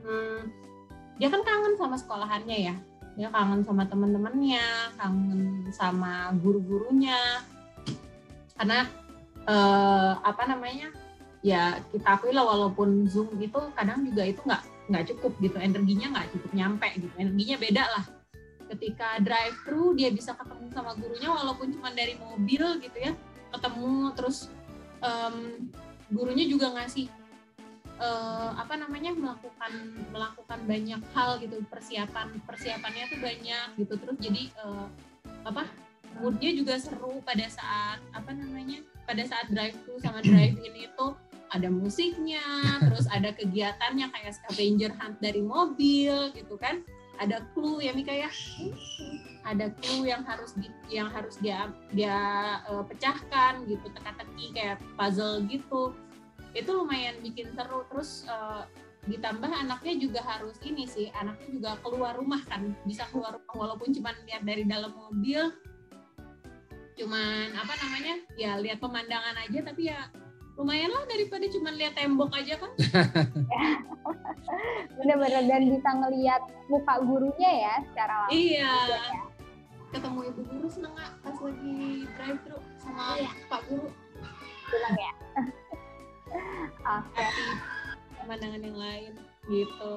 hmm, 0.00 0.59
dia 1.20 1.28
kan 1.28 1.44
kangen 1.44 1.76
sama 1.76 2.00
sekolahannya 2.00 2.58
ya. 2.72 2.74
Dia 3.20 3.28
kangen 3.28 3.60
sama 3.60 3.84
teman-temannya 3.84 4.64
kangen 4.96 5.68
sama 5.68 6.32
guru-gurunya. 6.40 7.44
Karena 8.56 8.88
eh, 9.44 10.12
apa 10.16 10.42
namanya 10.48 10.88
ya 11.44 11.76
kita 11.92 12.16
akui 12.16 12.32
lah 12.32 12.48
walaupun 12.48 13.04
zoom 13.04 13.36
itu 13.36 13.60
kadang 13.76 14.04
juga 14.08 14.24
itu 14.24 14.40
nggak 14.40 14.88
nggak 14.88 15.04
cukup 15.12 15.36
gitu. 15.44 15.60
Energinya 15.60 16.06
nggak 16.16 16.28
cukup 16.32 16.50
nyampe 16.56 16.88
gitu. 16.96 17.12
Energinya 17.20 17.56
beda 17.60 17.84
lah. 17.84 18.04
Ketika 18.72 19.20
drive 19.20 19.60
thru 19.68 19.92
dia 19.92 20.08
bisa 20.08 20.32
ketemu 20.32 20.72
sama 20.72 20.96
gurunya 20.96 21.28
walaupun 21.28 21.68
cuma 21.68 21.92
dari 21.92 22.16
mobil 22.16 22.80
gitu 22.80 22.96
ya. 22.96 23.12
Ketemu 23.52 24.16
terus 24.16 24.48
em, 25.04 25.68
gurunya 26.08 26.48
juga 26.48 26.72
ngasih 26.72 27.19
eh, 28.00 28.50
apa 28.56 28.74
namanya 28.80 29.12
melakukan 29.12 29.72
melakukan 30.10 30.60
banyak 30.64 31.02
hal 31.12 31.36
gitu. 31.38 31.60
Persiapan 31.68 32.40
persiapannya 32.48 33.04
tuh 33.12 33.20
banyak 33.20 33.68
gitu. 33.76 33.94
Terus 34.00 34.16
jadi 34.18 34.42
eh, 34.48 34.86
apa 35.44 35.68
moodnya 36.18 36.50
juga 36.52 36.74
seru 36.80 37.22
pada 37.22 37.46
saat 37.46 38.02
apa 38.12 38.34
namanya 38.34 38.82
pada 39.06 39.22
saat 39.24 39.46
drive 39.48 39.78
thru 39.86 39.96
sama 40.02 40.20
drive 40.20 40.58
in 40.58 40.74
itu 40.74 41.06
ada 41.50 41.66
musiknya 41.66 42.42
terus 42.86 43.10
ada 43.10 43.34
kegiatannya 43.34 44.06
kayak 44.14 44.34
scavenger 44.38 44.94
hunt 44.98 45.18
dari 45.18 45.42
mobil 45.42 46.30
gitu 46.34 46.54
kan. 46.58 46.82
Ada 47.20 47.44
clue 47.52 47.84
ya 47.84 47.92
Mika 47.92 48.16
ya? 48.16 48.32
Ada 49.44 49.76
clue 49.76 50.08
yang 50.08 50.24
harus 50.24 50.56
di, 50.56 50.72
yang 50.88 51.12
harus 51.12 51.36
dia 51.36 51.68
dia 51.92 52.16
eh, 52.64 52.84
pecahkan 52.86 53.68
gitu 53.68 53.86
teka-teki 53.92 54.56
kayak 54.56 54.80
puzzle 54.96 55.44
gitu 55.44 55.92
itu 56.54 56.70
lumayan 56.70 57.18
bikin 57.22 57.50
seru. 57.54 57.86
Terus 57.90 58.26
eh, 58.26 58.62
ditambah 59.08 59.48
anaknya 59.48 59.96
juga 59.96 60.20
harus 60.20 60.60
ini 60.60 60.84
sih 60.84 61.08
anaknya 61.16 61.48
juga 61.50 61.70
keluar 61.80 62.12
rumah 62.16 62.42
kan. 62.46 62.74
Bisa 62.84 63.08
keluar 63.08 63.38
rumah 63.38 63.56
walaupun 63.68 63.94
cuma 63.94 64.12
lihat 64.26 64.42
dari 64.44 64.66
dalam 64.66 64.92
mobil. 64.92 65.54
Cuman 66.98 67.56
apa 67.56 67.72
namanya 67.80 68.14
ya 68.36 68.60
lihat 68.60 68.82
pemandangan 68.82 69.36
aja. 69.46 69.58
Tapi 69.64 69.88
ya 69.88 70.10
lumayan 70.60 70.92
lah 70.92 71.08
daripada 71.08 71.48
cuma 71.48 71.72
lihat 71.72 71.96
tembok 71.96 72.30
aja 72.36 72.60
kan. 72.60 72.72
Bener-bener 75.00 75.42
dan 75.48 75.62
bisa 75.72 75.90
ngelihat 75.96 76.42
muka 76.68 76.94
gurunya 77.00 77.50
ya 77.64 77.74
secara 77.88 78.28
langsung. 78.28 78.36
iya. 78.36 78.72
ya. 79.08 79.22
ketemu 79.90 80.30
ibu 80.30 80.46
guru 80.46 80.70
seneng 80.70 80.94
nggak 80.94 81.12
pas 81.18 81.38
lagi 81.42 82.06
drive 82.14 82.40
thru 82.46 82.58
sama 82.78 83.18
pak 83.50 83.60
guru. 83.66 83.88
Bilang 84.70 84.96
ya. 85.00 85.12
Happy 87.14 87.46
pemandangan 88.20 88.62
yang 88.62 88.78
lain 88.78 89.12
gitu 89.48 89.94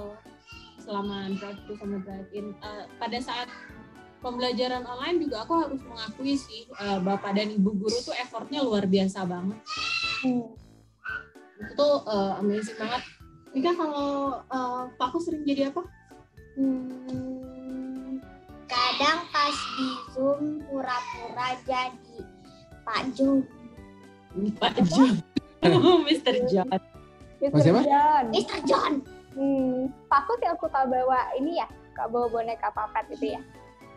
selama 0.82 1.30
drive 1.38 1.60
thru 1.68 1.74
sama 1.78 1.98
drive 2.02 2.30
in 2.34 2.56
Eh, 2.60 2.84
pada 2.98 3.18
saat 3.22 3.48
pembelajaran 4.24 4.88
online 4.88 5.20
juga 5.22 5.44
aku 5.44 5.54
harus 5.68 5.82
mengakui 5.84 6.34
sih 6.34 6.66
eh, 6.66 6.98
bapak 7.04 7.36
dan 7.36 7.52
ibu 7.52 7.76
guru 7.76 7.98
tuh 8.02 8.16
effortnya 8.16 8.64
luar 8.64 8.88
biasa 8.88 9.28
banget 9.28 9.60
Hmm. 10.24 10.56
itu 11.60 11.72
tuh 11.76 12.08
eh, 12.08 12.40
amazing 12.40 12.80
banget 12.80 13.04
Mika 13.54 13.72
kalau 13.78 14.42
eh, 14.42 14.82
Pak 14.98 15.08
aku 15.14 15.22
sering 15.22 15.46
jadi 15.46 15.70
apa? 15.70 15.86
Hmm, 16.58 18.18
kadang 18.66 19.20
pas 19.30 19.54
di 19.78 19.90
Zoom 20.16 20.64
pura-pura 20.66 21.54
jadi 21.68 22.18
Pak 22.82 23.14
Jun. 23.14 23.46
Pak 24.58 24.82
John. 24.90 25.33
Mr. 26.08 26.34
John. 26.48 26.80
Mr. 27.40 27.60
Siapa? 27.60 27.82
John. 27.84 28.24
Mr. 28.32 28.60
John. 28.64 28.94
Hmm, 29.34 29.90
Pakus 30.08 30.40
yang 30.46 30.56
suka 30.62 30.86
bawa 30.86 31.34
ini 31.36 31.58
ya, 31.58 31.68
suka 31.90 32.06
bawa 32.08 32.30
boneka 32.30 32.70
papat 32.70 33.10
itu 33.12 33.34
ya. 33.34 33.42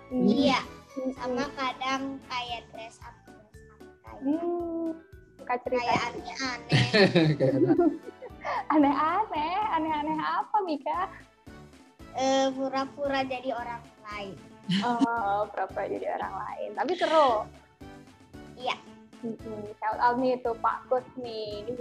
Hmm. 0.09 0.27
Iya, 0.27 0.61
Hmm. 0.97 1.13
sama 1.13 1.45
kadang 1.53 2.17
kayak 2.25 2.65
dress 2.73 2.97
up 3.05 3.13
dress 3.29 3.69
up 3.69 3.85
kayak 4.01 4.21
Hmm, 4.25 4.97
suka 5.37 5.55
cerita 5.61 5.85
kayak 5.85 6.03
aneh-aneh. 6.09 6.73
Aneh-aneh, 8.73 9.57
aneh-aneh 9.75 10.17
apa 10.17 10.57
Mika? 10.65 11.11
Eh, 12.17 12.49
pura-pura 12.55 13.21
jadi 13.27 13.53
orang 13.53 13.83
lain. 14.07 14.33
Oh, 14.81 15.45
pura-pura 15.53 15.85
jadi 15.85 16.17
orang 16.17 16.33
lain. 16.33 16.71
Tapi 16.73 16.93
seru. 16.97 17.45
Iya. 18.57 18.77
Hmm, 19.25 19.65
shout 19.81 19.99
out 20.01 20.17
nih 20.21 20.37
tuh 20.45 20.57
Pak 20.61 20.89
Kus 20.91 21.07
nih. 21.19 21.65
Ini. 21.71 21.77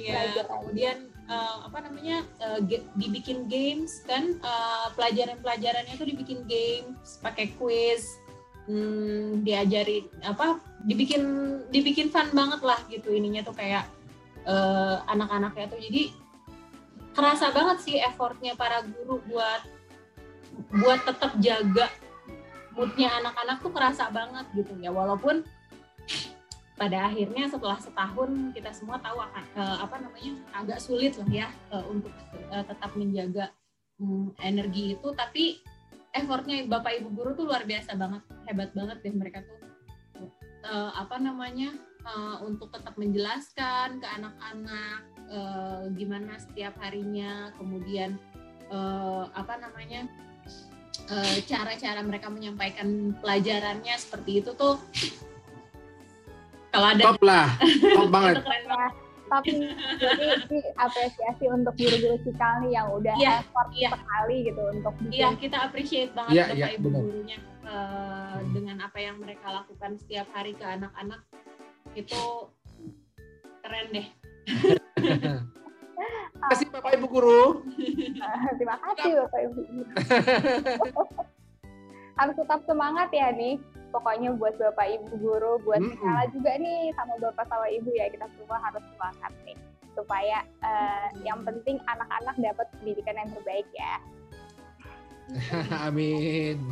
Iya, 0.00 0.40
kemudian 0.48 1.12
eh, 1.28 1.56
apa 1.68 1.78
namanya 1.84 2.24
ge- 2.64 2.86
dibikin 2.96 3.44
games 3.46 4.00
kan 4.08 4.40
eh, 4.40 4.86
pelajaran-pelajarannya 4.96 5.94
itu 5.94 6.06
dibikin 6.08 6.40
games 6.48 7.20
pakai 7.20 7.52
quiz 7.60 8.08
hmm, 8.70 9.44
diajarin 9.44 10.08
apa 10.24 10.62
dibikin 10.88 11.22
dibikin 11.68 12.08
fun 12.08 12.32
banget 12.32 12.60
lah 12.64 12.80
gitu 12.88 13.12
ininya 13.12 13.44
tuh 13.44 13.52
kayak 13.52 13.84
eh, 14.48 14.96
anak-anaknya 15.12 15.68
tuh 15.68 15.80
jadi 15.80 16.02
kerasa 17.12 17.50
banget 17.52 17.78
sih 17.84 17.96
effortnya 18.00 18.54
para 18.54 18.80
guru 18.86 19.20
buat 19.28 19.62
buat 20.72 21.00
tetap 21.04 21.36
jaga 21.42 21.90
moodnya 22.80 23.12
anak-anak 23.20 23.60
tuh 23.60 23.72
kerasa 23.76 24.08
banget 24.08 24.48
gitu 24.56 24.72
ya. 24.80 24.88
Walaupun 24.88 25.44
pada 26.80 27.12
akhirnya 27.12 27.44
setelah 27.44 27.76
setahun 27.76 28.56
kita 28.56 28.72
semua 28.72 28.96
tahu 29.04 29.20
akan 29.20 29.44
eh, 29.52 29.78
apa 29.84 29.96
namanya 30.00 30.32
agak 30.56 30.80
sulit 30.80 31.12
lah 31.20 31.28
ya 31.28 31.48
eh, 31.76 31.84
untuk 31.92 32.08
eh, 32.32 32.64
tetap 32.64 32.96
menjaga 32.96 33.52
mm, 34.00 34.40
energi 34.40 34.96
itu. 34.96 35.08
Tapi 35.12 35.60
effortnya 36.16 36.64
bapak 36.64 37.04
ibu 37.04 37.12
guru 37.12 37.36
tuh 37.36 37.44
luar 37.52 37.68
biasa 37.68 38.00
banget 38.00 38.24
hebat 38.48 38.72
banget 38.72 38.96
deh 39.04 39.12
mereka 39.12 39.44
tuh. 39.44 39.60
Eh, 40.64 40.90
apa 40.96 41.20
namanya 41.20 41.76
eh, 42.00 42.36
untuk 42.48 42.72
tetap 42.72 42.96
menjelaskan 42.96 44.00
ke 44.00 44.08
anak-anak 44.08 45.00
eh, 45.28 45.84
gimana 46.00 46.40
setiap 46.40 46.80
harinya. 46.80 47.52
Kemudian 47.60 48.16
eh, 48.72 49.24
apa 49.36 49.60
namanya 49.60 50.08
cara-cara 51.44 52.00
mereka 52.02 52.30
menyampaikan 52.30 53.14
pelajarannya 53.18 53.94
seperti 53.98 54.42
itu 54.44 54.50
tuh 54.54 54.78
kalau 56.70 56.86
ada 56.94 57.02
Top 57.02 57.18
lah, 57.26 57.46
top 57.98 58.08
banget. 58.14 58.34
Tapi 59.30 59.62
jadi 59.98 60.58
apresiasi 60.74 61.46
untuk 61.46 61.74
guru-guru 61.78 62.18
Cikal 62.26 62.66
nih 62.66 62.78
yang 62.78 62.90
udah 62.94 63.14
Iya, 63.14 63.42
effort 63.42 63.70
iya. 63.74 63.90
sekali 63.94 64.36
gitu 64.46 64.62
untuk 64.74 64.94
Iya, 65.06 65.28
kita 65.38 65.56
appreciate 65.70 66.10
banget 66.14 66.34
Iya, 66.34 66.44
Bapak 66.50 66.58
iya, 66.58 66.66
Ibu 66.74 66.86
benar. 66.90 67.00
gurunya 67.06 67.38
eh, 67.62 68.38
dengan 68.50 68.76
apa 68.82 68.98
yang 68.98 69.16
mereka 69.22 69.46
lakukan 69.50 69.98
setiap 70.02 70.26
hari 70.34 70.54
ke 70.58 70.66
anak-anak. 70.66 71.22
Itu 71.94 72.50
keren 73.62 73.86
deh. 73.94 74.06
Terima 76.40 76.56
kasih 76.56 76.68
Bapak 76.72 76.92
Ibu 76.96 77.06
Guru. 77.12 77.42
Terima 78.56 78.76
kasih 78.80 79.10
Bapak 79.20 79.40
Ibu. 79.44 79.60
Harus 82.16 82.34
tetap 82.40 82.60
semangat 82.64 83.12
ya 83.12 83.28
nih. 83.28 83.60
Pokoknya 83.92 84.32
buat 84.38 84.54
Bapak 84.56 84.86
Ibu 84.86 85.18
guru, 85.18 85.58
buat 85.66 85.82
Mm-mm. 85.82 85.92
Cikala 85.98 86.24
juga 86.32 86.52
nih 86.62 86.94
sama 86.94 87.14
Bapak 87.18 87.44
sama 87.50 87.66
Ibu 87.68 87.90
ya 87.90 88.06
kita 88.08 88.26
semua 88.38 88.56
harus 88.62 88.84
semangat 88.94 89.32
nih 89.42 89.58
supaya 89.98 90.46
eh, 90.62 91.08
yang 91.26 91.42
penting 91.42 91.82
anak-anak 91.90 92.38
dapat 92.38 92.66
pendidikan 92.78 93.18
yang 93.18 93.30
terbaik 93.34 93.68
ya. 93.74 93.94
Amin. 95.90 96.62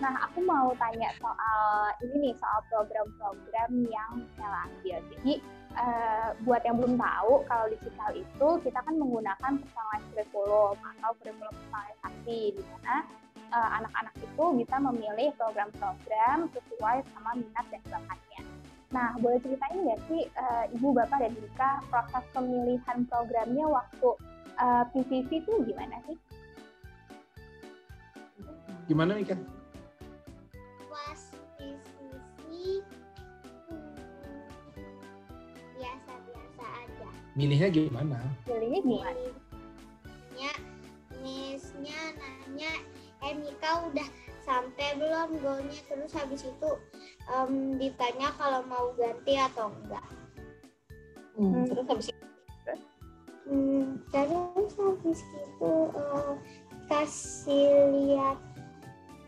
Nah, 0.00 0.14
aku 0.24 0.40
mau 0.40 0.72
tanya 0.80 1.12
soal 1.20 1.92
ini 2.00 2.30
nih, 2.30 2.34
soal 2.40 2.60
program-program 2.72 3.70
yang 3.84 4.12
saya 4.32 4.64
ambil. 4.64 4.98
Jadi, 5.12 5.44
uh, 5.76 6.28
buat 6.46 6.62
yang 6.66 6.78
belum 6.80 6.98
tahu, 6.98 7.44
kalau 7.46 7.66
di 7.70 7.76
Cikal 7.84 8.12
itu 8.16 8.48
kita 8.66 8.78
kan 8.82 8.94
menggunakan 8.96 9.52
personalized 9.60 10.08
curriculum 10.14 10.76
atau 10.78 11.10
kurikulum 11.20 11.54
personalisasi, 11.54 12.40
di 12.58 12.62
mana 12.66 12.96
uh, 13.54 13.70
anak-anak 13.82 14.14
itu 14.18 14.44
bisa 14.64 14.76
memilih 14.80 15.28
program-program 15.38 16.38
sesuai 16.54 16.96
sama 17.14 17.30
minat 17.38 17.66
dan 17.70 17.82
bakatnya. 17.90 18.42
Nah, 18.90 19.14
boleh 19.22 19.38
ceritain 19.38 19.78
nggak 19.86 20.00
sih 20.10 20.26
uh, 20.34 20.64
Ibu, 20.74 20.88
Bapak, 20.98 21.22
dan 21.22 21.32
Dika 21.38 21.70
proses 21.86 22.24
pemilihan 22.34 22.98
programnya 23.06 23.66
waktu 23.70 24.08
uh, 24.58 24.84
PVV 24.90 25.30
itu 25.30 25.52
gimana 25.62 25.96
sih? 26.10 26.16
Gimana 28.90 29.14
nih 29.14 29.26
Milihnya 37.40 37.72
gimana? 37.72 38.20
Milihnya 38.44 38.80
gimana? 38.84 39.20
Milihnya, 40.04 40.52
misnya 41.24 42.00
nanya, 42.20 42.72
eh 43.24 43.32
Mika 43.32 43.88
udah 43.88 44.08
sampai 44.44 44.96
belum 45.00 45.40
goalnya 45.40 45.80
terus 45.88 46.12
habis 46.16 46.44
itu 46.44 46.70
um, 47.32 47.80
ditanya 47.80 48.28
kalau 48.36 48.60
mau 48.68 48.92
ganti 48.96 49.36
atau 49.36 49.68
enggak 49.70 50.06
hmm, 51.36 51.64
terus 51.68 51.86
habis 51.86 52.06
itu 52.10 52.72
hmm, 53.48 53.84
terus 54.10 54.72
habis 54.80 55.20
itu 55.20 55.74
uh, 55.96 56.34
kasih 56.88 57.68
lihat 57.94 58.38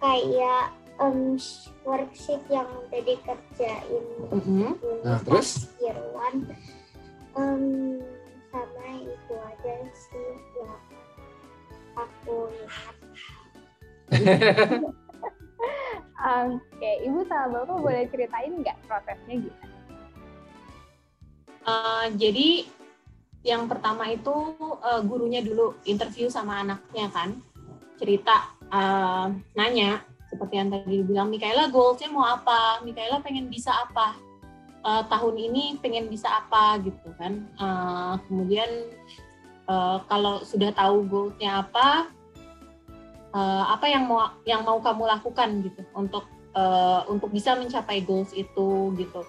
kayak 0.03 0.75
um, 0.99 1.39
worksheet 1.87 2.43
yang 2.51 2.67
udah 2.89 3.03
dikerjain 3.05 4.05
mm-hmm. 4.33 4.73
nah, 5.07 5.21
terus 5.23 5.71
Irwan 5.79 6.51
um, 7.37 7.99
sama 8.53 8.89
itu 9.01 9.35
aja 9.35 9.75
sih 9.93 10.31
ya 10.61 10.73
aku 11.97 12.49
lihat 12.53 12.97
Oke, 16.23 16.91
Ibu 17.03 17.27
sama 17.27 17.67
Bapak 17.67 17.79
boleh 17.83 18.07
ceritain 18.07 18.55
nggak 18.63 18.79
prosesnya 18.87 19.43
gimana? 19.43 19.77
Uh, 21.63 22.07
jadi 22.15 22.67
yang 23.43 23.67
pertama 23.67 24.07
itu 24.11 24.55
uh, 24.83 25.03
gurunya 25.03 25.43
dulu 25.43 25.75
interview 25.83 26.31
sama 26.31 26.63
anaknya 26.63 27.11
kan, 27.11 27.43
cerita, 27.99 28.55
uh, 28.71 29.35
nanya 29.59 30.07
seperti 30.31 30.55
yang 30.63 30.71
tadi 30.71 31.03
dibilang, 31.03 31.29
Mikaela 31.29 31.69
goalsnya 31.69 32.09
mau 32.09 32.25
apa? 32.25 32.81
Mikaela 32.87 33.19
pengen 33.19 33.51
bisa 33.51 33.75
apa? 33.75 34.15
Uh, 34.83 35.07
tahun 35.07 35.39
ini 35.39 35.79
pengen 35.79 36.11
bisa 36.11 36.27
apa 36.27 36.83
gitu 36.83 37.15
kan? 37.15 37.47
Uh, 37.55 38.19
kemudian 38.27 38.91
uh, 39.71 40.03
kalau 40.11 40.43
sudah 40.43 40.75
tahu 40.75 41.07
goalsnya 41.07 41.63
apa, 41.63 42.11
uh, 43.31 43.65
apa 43.79 43.87
yang 43.87 44.11
mau 44.11 44.35
yang 44.43 44.67
mau 44.67 44.83
kamu 44.83 45.07
lakukan 45.07 45.63
gitu 45.63 45.87
untuk 45.95 46.27
uh, 46.59 47.07
untuk 47.07 47.31
bisa 47.31 47.55
mencapai 47.55 48.03
goals 48.03 48.35
itu 48.35 48.91
gitu. 48.99 49.23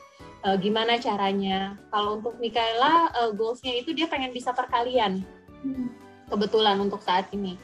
Uh, 0.43 0.57
gimana 0.57 0.97
caranya? 0.97 1.79
Kalau 1.93 2.17
untuk 2.17 2.35
Mikaela 2.41 3.13
uh, 3.13 3.31
goalsnya 3.31 3.77
itu 3.77 3.93
dia 3.93 4.09
pengen 4.09 4.33
bisa 4.33 4.51
perkalian. 4.51 5.21
Kebetulan 6.27 6.81
untuk 6.81 6.99
saat 7.05 7.29
ini. 7.29 7.55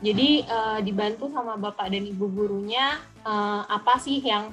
Jadi 0.00 0.44
uh, 0.44 0.80
dibantu 0.80 1.28
sama 1.28 1.56
bapak 1.56 1.92
dan 1.92 2.04
ibu 2.04 2.28
gurunya 2.28 3.00
uh, 3.24 3.64
apa 3.64 4.00
sih 4.00 4.20
yang 4.20 4.52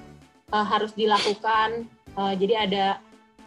uh, 0.52 0.66
harus 0.66 0.92
dilakukan 0.92 1.88
uh, 2.18 2.34
jadi 2.36 2.68
ada 2.68 2.86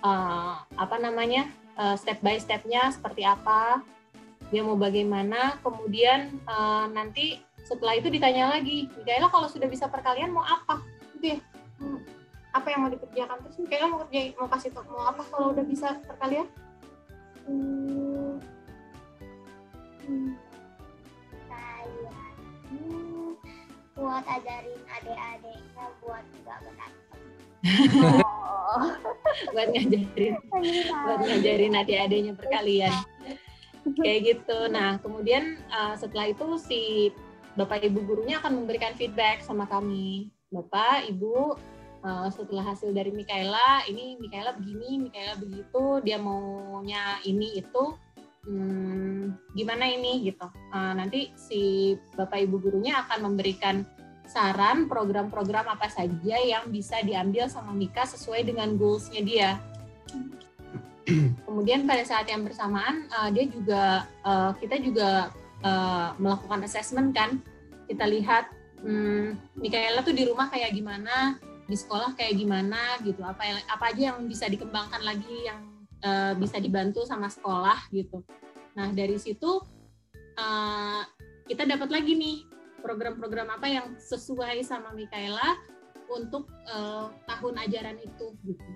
uh, 0.00 0.62
apa 0.78 0.96
namanya 1.02 1.50
uh, 1.76 1.98
step 1.98 2.22
by 2.22 2.38
stepnya 2.38 2.88
seperti 2.94 3.26
apa 3.26 3.82
dia 4.50 4.66
mau 4.66 4.74
bagaimana 4.74 5.58
kemudian 5.62 6.40
uh, 6.46 6.90
nanti 6.90 7.38
setelah 7.62 7.94
itu 7.94 8.10
ditanya 8.10 8.50
lagi 8.50 8.90
Mikaela 8.98 9.30
kalau 9.30 9.46
sudah 9.46 9.70
bisa 9.70 9.86
perkalian 9.86 10.34
mau 10.34 10.42
apa? 10.42 10.82
Gitu 11.14 11.36
ya. 11.36 11.40
Hmm, 11.78 12.02
apa 12.50 12.66
yang 12.66 12.82
mau 12.82 12.90
dikerjakan? 12.90 13.46
Terus 13.46 13.56
Mikaela 13.62 13.86
mau 13.86 14.02
kerjain 14.02 14.34
mau 14.34 14.50
kasih 14.50 14.74
tau 14.74 14.82
mau 14.90 15.06
apa 15.06 15.22
kalau 15.30 15.54
udah 15.54 15.62
bisa 15.62 16.02
perkalian 16.02 16.50
hmm, 17.46 18.34
hmm, 20.06 20.30
hmm, 22.70 23.30
buat 23.94 24.24
ajarin 24.26 24.80
adik-adiknya 24.98 25.86
buat 26.02 26.24
nggak 26.42 26.58
berantem 26.66 26.99
oh. 27.64 28.88
buat 29.54 29.68
ngajarin 29.72 30.34
buat 31.04 31.20
ngajarin 31.22 31.74
adik-adiknya 31.76 32.32
perkalian 32.36 32.94
kayak 34.00 34.20
gitu 34.36 34.58
nah 34.68 35.00
kemudian 35.00 35.58
uh, 35.72 35.96
setelah 35.96 36.30
itu 36.30 36.46
si 36.60 36.80
Bapak 37.58 37.82
Ibu 37.82 38.06
gurunya 38.06 38.38
akan 38.38 38.62
memberikan 38.62 38.94
feedback 38.94 39.42
sama 39.42 39.66
kami. 39.66 40.30
Bapak, 40.54 41.10
Ibu, 41.10 41.58
uh, 42.02 42.28
setelah 42.30 42.62
hasil 42.62 42.94
dari 42.94 43.10
Mikaela, 43.10 43.86
ini 43.90 44.18
Mikaela 44.22 44.54
begini, 44.54 44.96
Mikaela 44.96 45.34
begitu, 45.38 45.98
dia 46.06 46.18
maunya 46.18 47.18
ini 47.26 47.58
itu, 47.58 47.84
hmm, 48.46 49.54
gimana 49.58 49.84
ini 49.90 50.30
gitu. 50.30 50.46
Uh, 50.70 50.94
nanti 50.94 51.34
si 51.34 51.94
Bapak 52.14 52.38
Ibu 52.46 52.62
gurunya 52.62 53.02
akan 53.06 53.34
memberikan 53.34 53.82
saran 54.30 54.86
program-program 54.86 55.66
apa 55.66 55.90
saja 55.90 56.38
yang 56.38 56.70
bisa 56.70 57.02
diambil 57.02 57.50
sama 57.50 57.74
Mika 57.74 58.06
sesuai 58.06 58.46
dengan 58.46 58.78
goals-nya 58.78 59.20
dia. 59.26 59.50
Kemudian 61.46 61.90
pada 61.90 62.06
saat 62.06 62.30
yang 62.30 62.46
bersamaan 62.46 63.10
uh, 63.10 63.26
dia 63.34 63.50
juga 63.50 64.06
uh, 64.22 64.54
kita 64.54 64.78
juga 64.78 65.34
uh, 65.66 66.14
melakukan 66.22 66.62
assessment 66.62 67.10
kan. 67.10 67.42
Kita 67.90 68.06
lihat 68.06 68.46
hmm, 68.86 69.58
Mikaela 69.58 70.06
tuh 70.06 70.14
di 70.14 70.22
rumah 70.22 70.46
kayak 70.46 70.78
gimana 70.78 71.34
di 71.66 71.74
sekolah 71.74 72.14
kayak 72.14 72.38
gimana 72.38 73.02
gitu. 73.02 73.26
Apa 73.26 73.66
apa 73.66 73.84
aja 73.90 74.14
yang 74.14 74.30
bisa 74.30 74.46
dikembangkan 74.46 75.02
lagi 75.02 75.50
yang 75.50 75.58
uh, 76.06 76.38
bisa 76.38 76.62
dibantu 76.62 77.02
sama 77.02 77.26
sekolah 77.26 77.90
gitu. 77.90 78.22
Nah 78.78 78.94
dari 78.94 79.18
situ 79.18 79.58
uh, 80.38 81.02
kita 81.50 81.66
dapat 81.66 81.90
lagi 81.90 82.14
nih 82.14 82.59
program-program 82.82 83.48
apa 83.52 83.66
yang 83.68 83.86
sesuai 84.00 84.64
sama 84.66 84.92
Mikaela 84.96 85.56
untuk 86.10 86.50
uh, 86.66 87.14
tahun 87.30 87.54
ajaran 87.68 87.96
itu 88.02 88.34
gitu 88.42 88.70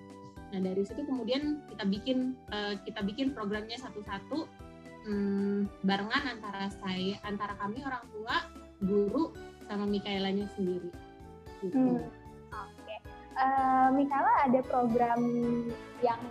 nah 0.55 0.71
dari 0.71 0.87
situ 0.87 1.03
kemudian 1.03 1.67
kita 1.67 1.83
bikin 1.91 2.39
uh, 2.55 2.79
kita 2.87 3.03
bikin 3.03 3.35
programnya 3.35 3.75
satu-satu 3.75 4.47
hmm, 5.03 5.67
barengan 5.83 6.39
antara 6.39 6.71
saya 6.79 7.19
antara 7.27 7.59
kami 7.59 7.83
orang 7.83 8.07
tua 8.15 8.37
guru 8.87 9.35
sama 9.67 9.83
Mikaelanya 9.91 10.47
sendiri 10.55 10.95
gitu. 11.59 11.75
hmm. 11.75 12.07
uh, 13.35 13.89
Mikaela 13.99 14.33
ada 14.47 14.61
program 14.71 15.21
yang 16.07 16.23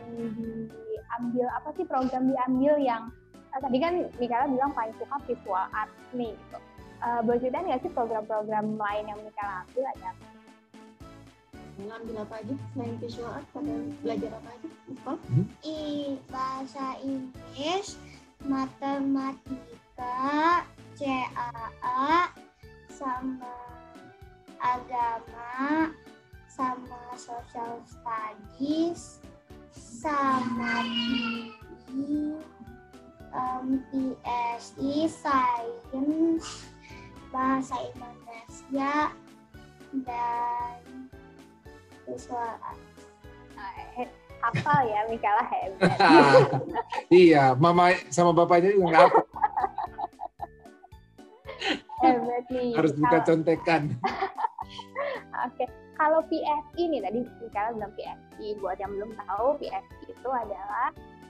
diambil 0.72 1.48
apa 1.60 1.70
sih 1.76 1.84
program 1.84 2.32
diambil 2.32 2.80
yang 2.80 3.12
uh, 3.52 3.60
tadi 3.60 3.78
kan 3.84 4.08
Mikaela 4.24 4.48
bilang 4.48 4.72
paling 4.72 4.96
suka 5.04 5.20
visual 5.28 5.68
art 5.76 5.92
nih 6.16 6.32
gitu 6.32 6.58
uh, 7.04 7.20
boleh 7.22 7.40
cerita 7.44 7.60
nggak 7.60 7.82
sih 7.84 7.92
program-program 7.92 8.80
lain 8.80 9.06
yang 9.12 9.20
Mikaela 9.22 9.68
ambil 9.68 9.86
ada 9.92 10.12
Mila 11.74 11.98
ambil 11.98 12.22
apa 12.22 12.38
aja 12.38 12.54
selain 12.74 12.96
visual 13.02 13.34
art? 13.34 13.50
Pada 13.50 13.74
belajar 14.06 14.32
apa 14.38 14.50
aja? 14.54 14.70
Hmm? 15.10 15.46
I 15.66 15.82
bahasa 16.30 16.86
Inggris 17.02 17.98
matematika, 18.46 20.22
CAA, 20.94 22.30
sama 22.94 23.58
agama, 24.62 25.90
sama 26.46 27.02
social 27.18 27.82
studies, 27.90 29.18
sama 29.74 30.86
PI, 31.90 32.38
um, 33.34 33.82
PSI, 33.90 35.10
sains, 35.10 36.70
bahasa 37.34 37.76
Indonesia, 37.82 39.10
dan 40.06 40.78
visual 42.06 42.54
arts 42.62 42.94
hafal 44.44 44.80
ya 44.84 45.00
Mikaela 45.12 45.44
hebat. 45.48 45.98
iya, 47.24 47.44
mama 47.56 47.96
sama 48.12 48.36
bapaknya 48.36 48.76
juga 48.76 48.86
nggak 48.92 49.04
hafal. 49.08 49.26
hebat 52.04 52.44
nih. 52.52 52.72
Harus 52.76 52.92
buka 53.00 53.18
contekan. 53.24 53.82
Oke, 55.48 55.66
kalau 55.96 56.20
PSI 56.28 56.84
nih 56.92 57.00
tadi 57.00 57.20
Mikaela 57.40 57.72
bilang 57.80 57.94
PSI. 57.96 58.48
Buat 58.60 58.78
yang 58.84 58.92
belum 58.92 59.12
tahu, 59.16 59.48
PSI 59.64 60.04
itu 60.12 60.30
adalah 60.30 60.88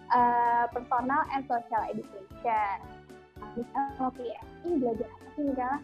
uh, 0.10 0.66
Personal 0.74 1.22
and 1.38 1.46
Social 1.46 1.84
Education. 1.94 2.78
Nah, 3.38 3.90
kalau 4.02 4.12
PSI 4.18 4.70
belajar 4.82 5.06
apa 5.06 5.28
sih 5.38 5.44
Mikaela? 5.46 5.78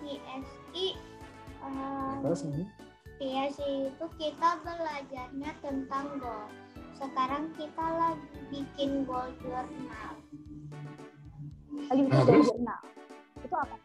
PSI 0.00 0.86
uh, 1.62 2.18
PSI 3.20 3.92
itu 3.92 4.06
kita 4.16 4.50
belajarnya 4.64 5.50
tentang 5.60 6.06
goal. 6.18 6.48
Sekarang 6.96 7.52
kita 7.54 7.86
lagi 7.96 8.28
bikin 8.48 9.04
goal 9.04 9.28
journal. 9.44 10.12
Lagi 11.88 12.00
bikin 12.00 12.08
Nah, 12.08 12.24
goal 12.24 12.26
terus? 12.28 12.48
jurnal. 12.48 12.80
Itu 13.44 13.54
apa? 13.56 13.76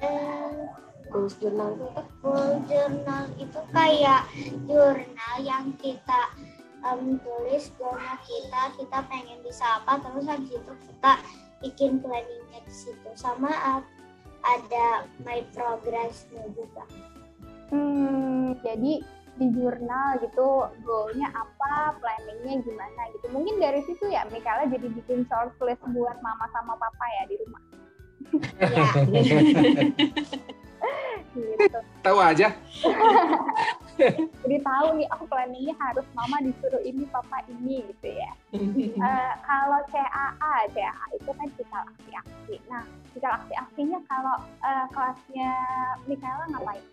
Eh, 0.00 0.66
Goals 1.10 1.34
jurnal 1.42 1.74
itu 1.74 2.02
goal 2.22 2.50
journal 2.70 3.24
itu 3.34 3.60
kayak 3.74 4.22
jurnal 4.64 5.34
yang 5.42 5.74
kita 5.82 6.30
em, 6.80 7.18
tulis 7.20 7.64
goalnya 7.74 8.14
kita, 8.22 8.62
kita 8.78 8.98
pengen 9.10 9.42
bisa 9.42 9.82
apa, 9.82 9.98
terus 10.00 10.24
habis 10.24 10.54
itu 10.54 10.72
kita 10.86 11.12
bikin 11.60 12.00
planningnya 12.00 12.60
di 12.64 12.74
situ. 12.74 13.08
Sama 13.16 13.52
ada 14.40 15.04
my 15.24 15.44
progressnya 15.52 16.44
juga. 16.56 16.84
Hmm, 17.70 18.58
jadi 18.64 19.04
di 19.40 19.46
jurnal 19.56 20.20
gitu 20.20 20.68
goalnya 20.84 21.32
apa, 21.32 21.96
planningnya 21.96 22.60
gimana 22.60 23.02
gitu. 23.16 23.32
Mungkin 23.32 23.56
dari 23.56 23.80
situ 23.88 24.10
ya 24.12 24.28
Mikaela 24.28 24.68
jadi 24.68 24.88
bikin 24.90 25.24
short 25.28 25.56
list 25.64 25.80
buat 25.96 26.18
mama 26.20 26.44
sama 26.52 26.76
papa 26.76 27.06
ya 27.20 27.24
di 27.28 27.36
rumah. 27.40 27.62
Ya, 28.60 28.84
Gitu. 31.34 31.80
Tahu 32.06 32.18
aja. 32.18 32.48
Jadi 34.00 34.56
tahu 34.64 34.86
nih 34.96 35.06
aku 35.12 35.28
planningnya 35.28 35.76
harus 35.76 36.06
mama 36.16 36.40
disuruh 36.40 36.80
ini, 36.80 37.04
papa 37.12 37.44
ini 37.52 37.84
gitu 37.92 38.08
ya. 38.16 38.32
Eh, 39.00 39.32
kalau 39.44 39.80
CAA, 39.92 40.54
CAA 40.72 41.06
itu 41.20 41.30
kan 41.30 41.48
cikal 41.54 41.82
aksi-aksi. 41.84 42.54
Nah, 42.66 42.82
cikal 43.12 43.32
aksi-aksinya 43.44 43.98
kalau 44.08 44.36
eh, 44.64 44.86
kelasnya 44.90 45.52
Mikaela 46.08 46.44
ngapain? 46.50 46.84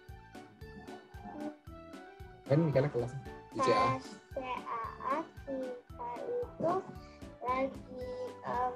Kan 2.47 2.59
Mikaela 2.67 2.89
kelas 2.91 3.11
di 3.55 3.59
CA. 3.63 3.75
pas 3.75 4.03
CAA 4.35 5.15
kita 5.47 6.11
itu 6.27 6.73
lagi 7.47 8.07
em, 8.43 8.73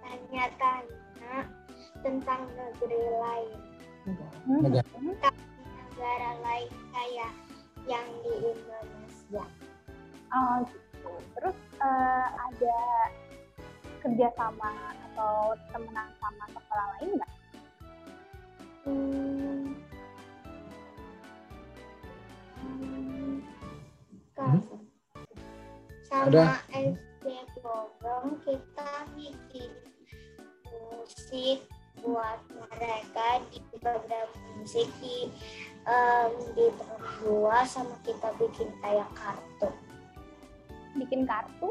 tanya-tanya 0.00 1.34
tentang 2.00 2.40
negeri 2.56 3.02
lain. 3.20 3.73
Hmm, 4.04 4.60
Negara. 4.60 4.84
negara 4.92 6.30
lain 6.44 6.68
kayak 6.92 7.32
yang 7.88 8.04
di 8.20 8.32
Indonesia. 8.52 9.44
Oh 10.28 10.56
gitu. 10.68 11.10
Terus 11.32 11.56
eh, 11.80 12.26
ada 12.36 12.78
kerjasama 14.04 14.70
atau 15.08 15.56
temenan 15.72 16.08
sama 16.20 16.44
sekolah 16.52 16.86
lain 17.00 17.10
nggak? 17.16 17.32
Hmm. 18.84 19.64
Hmm. 22.60 23.34
Hmm? 24.36 24.60
Sama 26.04 26.28
Ada. 26.28 26.44
SD 26.76 27.26
Bogor 27.64 28.36
kita 28.44 28.90
bikin 29.16 29.72
musik 30.68 31.64
buat 32.04 32.38
mereka 32.52 33.40
di 33.48 33.58
program 33.80 34.28
musik 34.60 34.88
di 35.00 35.32
em, 35.88 36.30
di 36.52 36.68
sama 37.64 37.96
kita 38.04 38.28
bikin 38.36 38.68
kayak 38.84 39.08
kartu 39.16 39.72
Bikin 40.94 41.26
kartu? 41.26 41.68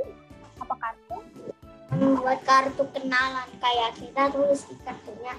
Apa 0.59 0.75
kartu? 0.75 1.17
membuat 1.93 2.41
kartu 2.41 2.83
kenalan 2.89 3.45
kayak 3.61 3.93
kita 4.01 4.33
tulis 4.33 4.65
di 4.65 4.75
kartunya 4.81 5.37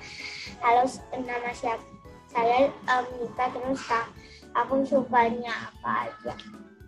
halo 0.62 0.86
nama 1.11 1.51
siapa 1.51 1.82
saya 2.30 2.70
em, 2.70 3.05
Nita 3.18 3.51
terus 3.51 3.82
aku 4.55 4.86
sukanya 4.86 5.74
apa 5.74 6.09
aja 6.11 6.34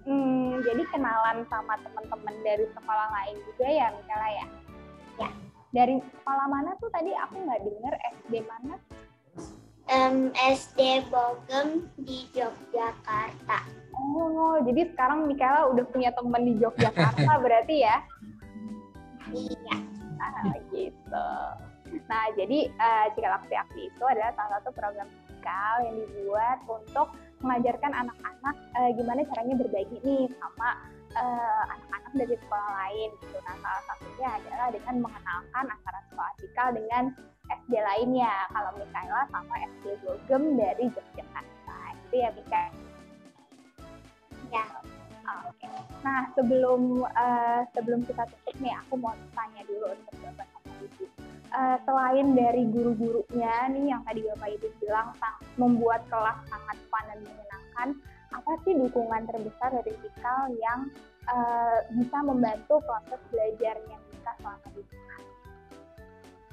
Hmm, 0.07 0.63
jadi 0.63 0.87
kenalan 0.87 1.43
sama 1.51 1.75
teman-teman 1.83 2.37
dari 2.47 2.63
sekolah 2.71 3.11
lain 3.11 3.43
juga 3.43 3.67
ya 3.67 3.91
Mikaela 3.91 4.29
ya? 4.31 4.47
Ya. 5.19 5.31
Dari 5.77 6.01
sekolah 6.01 6.47
mana 6.49 6.73
tuh 6.81 6.89
tadi 6.89 7.13
aku 7.13 7.37
nggak 7.37 7.61
dengar 7.69 7.95
SD 8.17 8.41
mana? 8.49 8.81
Em, 9.93 10.33
SD 10.33 11.05
Bogem 11.13 11.93
di 12.01 12.27
Yogyakarta 12.33 13.61
Oh, 13.97 14.59
jadi 14.65 14.89
sekarang 14.91 15.29
Mikaela 15.29 15.69
udah 15.71 15.85
punya 15.93 16.11
teman 16.17 16.49
di 16.49 16.57
Yogyakarta 16.57 17.33
berarti 17.45 17.85
ya? 17.85 18.01
iya 19.37 19.77
Nah, 20.17 20.57
gitu. 20.73 21.29
Nah, 22.09 22.25
jadi 22.35 22.59
uh, 22.77 23.07
Cikal 23.15 23.37
Aksi 23.37 23.55
Aksi 23.55 23.81
itu 23.89 24.05
adalah 24.05 24.33
salah 24.35 24.59
satu 24.59 24.71
program 24.75 25.09
fiskal 25.13 25.75
yang 25.87 25.97
dibuat 26.03 26.59
untuk 26.67 27.15
mengajarkan 27.45 27.93
anak-anak 27.93 28.57
eh, 28.81 28.91
gimana 28.97 29.21
caranya 29.29 29.55
berbagi 29.61 29.97
nih 30.03 30.25
sama 30.41 30.69
eh, 31.15 31.63
anak-anak 31.71 32.13
dari 32.17 32.35
sekolah 32.41 32.71
lain 32.83 33.11
gitu. 33.23 33.37
Nah, 33.45 33.57
salah 33.63 33.83
satunya 33.87 34.29
adalah 34.41 34.67
dengan 34.75 34.95
mengenalkan 35.05 35.65
antara 35.71 36.01
sekolah 36.11 36.71
dengan 36.75 37.05
SD 37.47 37.73
lainnya. 37.79 38.35
Kalau 38.51 38.71
Mikaela 38.81 39.23
sama 39.31 39.55
SD 39.79 39.85
Bogem 40.03 40.43
dari 40.59 40.85
Yogyakarta. 40.91 41.79
Gitu 42.07 42.15
ya, 42.19 42.29
Mika. 42.35 42.63
ya 44.51 44.65
Oke. 45.27 45.67
Nah, 46.07 46.31
sebelum 46.39 47.03
eh, 47.03 47.61
sebelum 47.75 48.07
kita 48.07 48.23
tutup 48.31 48.57
nih, 48.63 48.75
aku 48.79 48.95
mau 48.95 49.15
tanya 49.35 49.63
dulu 49.67 49.91
untuk 49.91 50.15
Bapak 50.23 50.47
sama 50.55 50.71
Ibu. 50.87 51.05
Eh, 51.47 51.77
selain 51.83 52.27
dari 52.39 52.63
guru-gurunya 52.71 53.55
nih 53.75 53.85
yang 53.91 54.03
tadi 54.07 54.23
Bapak 54.23 54.49
Ibu 54.55 54.67
bilang 54.79 55.11
sang- 55.19 55.43
membuat 55.59 56.07
kelas 56.07 56.39
sangat 56.47 56.79
fun 56.87 57.05
dan 57.11 57.19
menyenangkan, 57.27 57.89
apa 58.35 58.53
sih 58.67 58.75
dukungan 58.75 59.27
terbesar 59.31 59.71
dari 59.71 59.93
Fikal 60.03 60.55
yang 60.59 60.91
eh, 61.27 61.79
bisa 61.95 62.19
membantu 62.23 62.83
proses 62.83 63.21
belajarnya 63.31 63.97
Mika 64.11 64.33
selama 64.43 64.67
di 64.75 64.83
rumah? 64.83 65.21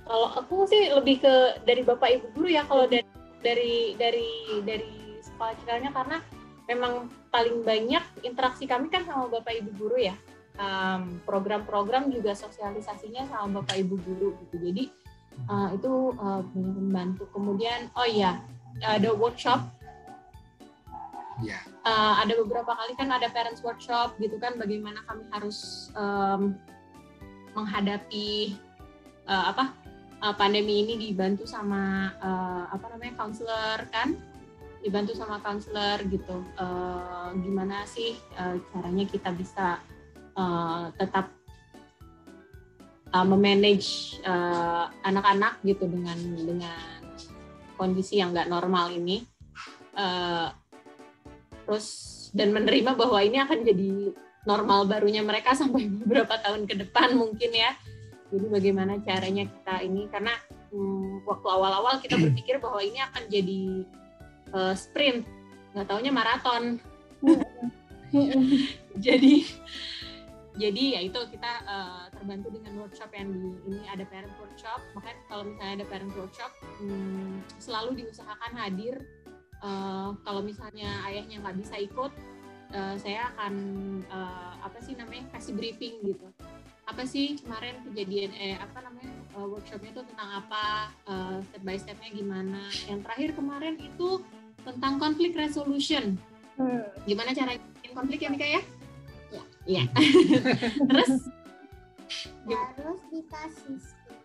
Kalau 0.03 0.27
aku 0.35 0.67
sih 0.67 0.91
lebih 0.91 1.23
ke 1.23 1.63
dari 1.63 1.81
bapak 1.81 2.09
ibu 2.19 2.27
guru 2.35 2.47
ya 2.51 2.67
kalau 2.67 2.85
dari 2.85 3.07
dari 3.39 3.95
dari 3.95 4.31
dari 4.63 5.19
sekolah 5.23 5.53
cikalnya 5.63 5.91
karena 5.95 6.17
memang 6.67 7.11
paling 7.31 7.63
banyak 7.63 8.03
interaksi 8.23 8.67
kami 8.67 8.87
kan 8.91 9.03
sama 9.07 9.31
bapak 9.31 9.63
ibu 9.63 9.71
guru 9.79 9.97
ya. 9.99 10.15
Program-program 11.25 12.13
juga 12.13 12.37
sosialisasinya 12.37 13.25
sama 13.25 13.63
bapak 13.63 13.81
ibu 13.81 13.95
guru 13.97 14.37
gitu. 14.45 14.55
Jadi 14.59 14.83
eh, 15.49 15.69
itu 15.73 15.91
banyak 16.13 16.77
membantu. 16.83 17.23
Kemudian 17.31 17.89
oh 17.95 18.07
iya 18.07 18.43
ada 18.83 19.13
workshop. 19.15 19.82
Iya. 21.41 21.59
Eh, 21.65 22.13
ada 22.21 22.33
beberapa 22.45 22.77
kali 22.77 22.93
kan 22.93 23.09
ada 23.09 23.31
parents 23.33 23.65
workshop 23.65 24.19
gitu 24.21 24.37
kan 24.37 24.53
bagaimana 24.59 25.01
kami 25.09 25.25
harus 25.33 25.89
em, 25.97 26.53
menghadapi 27.57 28.57
eh, 29.25 29.45
apa 29.49 29.73
uh, 30.23 30.35
pandemi 30.39 30.87
ini 30.87 30.95
dibantu 30.95 31.43
sama 31.43 32.15
uh, 32.23 32.63
apa 32.71 32.95
namanya 32.95 33.13
counselor 33.19 33.79
kan? 33.91 34.15
Dibantu 34.79 35.15
sama 35.15 35.43
counselor 35.43 35.99
gitu. 36.07 36.43
Uh, 36.55 37.35
gimana 37.43 37.83
sih 37.83 38.15
uh, 38.39 38.55
caranya 38.71 39.05
kita 39.07 39.29
bisa 39.35 39.79
uh, 40.39 40.91
tetap 40.95 41.27
uh, 43.11 43.25
memanage 43.27 44.19
uh, 44.23 44.87
anak-anak 45.03 45.59
gitu 45.67 45.87
dengan 45.87 46.19
dengan 46.39 46.79
kondisi 47.75 48.23
yang 48.23 48.31
nggak 48.31 48.47
normal 48.47 48.91
ini. 48.95 49.27
Uh, 49.93 50.49
terus 51.63 51.87
dan 52.33 52.49
menerima 52.51 52.97
bahwa 52.97 53.19
ini 53.21 53.37
akan 53.39 53.59
jadi 53.63 53.91
normal 54.43 54.89
barunya 54.89 55.23
mereka 55.23 55.55
sampai 55.59 55.87
beberapa 55.87 56.35
tahun 56.39 56.67
ke 56.67 56.75
depan 56.87 57.15
mungkin 57.15 57.51
ya 57.53 57.73
jadi 58.33 58.49
bagaimana 58.49 58.97
caranya 59.05 59.45
kita 59.45 59.85
ini 59.85 60.09
karena 60.09 60.33
hmm, 60.73 61.21
waktu 61.29 61.47
awal-awal 61.47 62.01
kita 62.01 62.17
berpikir 62.25 62.57
bahwa 62.57 62.81
ini 62.81 62.97
akan 62.97 63.23
jadi 63.29 63.61
uh, 64.57 64.73
sprint, 64.73 65.21
nggak 65.77 65.85
taunya 65.85 66.09
maraton. 66.09 66.81
jadi 69.05 69.35
jadi 70.53 70.83
ya 70.97 70.99
itu 71.01 71.17
kita 71.33 71.51
uh, 71.65 72.05
terbantu 72.13 72.53
dengan 72.53 72.85
workshop 72.85 73.09
yang 73.13 73.29
di 73.33 73.53
ini 73.69 73.85
ada 73.85 74.05
parent 74.09 74.33
workshop. 74.41 74.81
Makanya 74.97 75.21
kalau 75.29 75.43
misalnya 75.45 75.73
ada 75.81 75.85
parent 75.85 76.13
workshop 76.17 76.51
hmm, 76.81 77.45
selalu 77.61 78.01
diusahakan 78.01 78.53
hadir. 78.57 78.97
Uh, 79.63 80.11
kalau 80.27 80.43
misalnya 80.43 80.91
ayahnya 81.07 81.39
nggak 81.39 81.55
bisa 81.63 81.79
ikut, 81.79 82.11
uh, 82.75 82.95
saya 82.99 83.31
akan 83.31 83.53
uh, 84.11 84.59
apa 84.59 84.77
sih 84.83 84.93
namanya 84.99 85.23
kasih 85.31 85.55
briefing 85.55 86.03
gitu 86.03 86.27
apa 86.83 87.07
sih 87.07 87.39
kemarin 87.39 87.79
kejadian 87.87 88.35
eh 88.35 88.59
apa 88.59 88.83
namanya 88.83 89.07
uh, 89.39 89.47
workshopnya 89.47 89.95
itu 89.95 90.03
tentang 90.03 90.29
apa 90.43 90.91
uh, 91.07 91.39
step 91.47 91.63
by 91.63 91.79
stepnya 91.79 92.11
gimana 92.11 92.59
yang 92.91 92.99
terakhir 92.99 93.31
kemarin 93.39 93.79
itu 93.79 94.19
tentang 94.67 94.99
konflik 94.99 95.31
resolution 95.35 96.19
Hmm. 96.53 96.85
gimana 97.09 97.33
cara 97.33 97.57
bikin 97.57 97.97
konflik 97.97 98.21
ya 98.21 98.29
Mika 98.29 98.45
ya 98.45 98.61
Iya. 99.33 99.41
iya 99.65 99.83
terus 100.91 101.25
harus 102.45 103.01
dikasih 103.09 103.77
skill. 103.81 104.21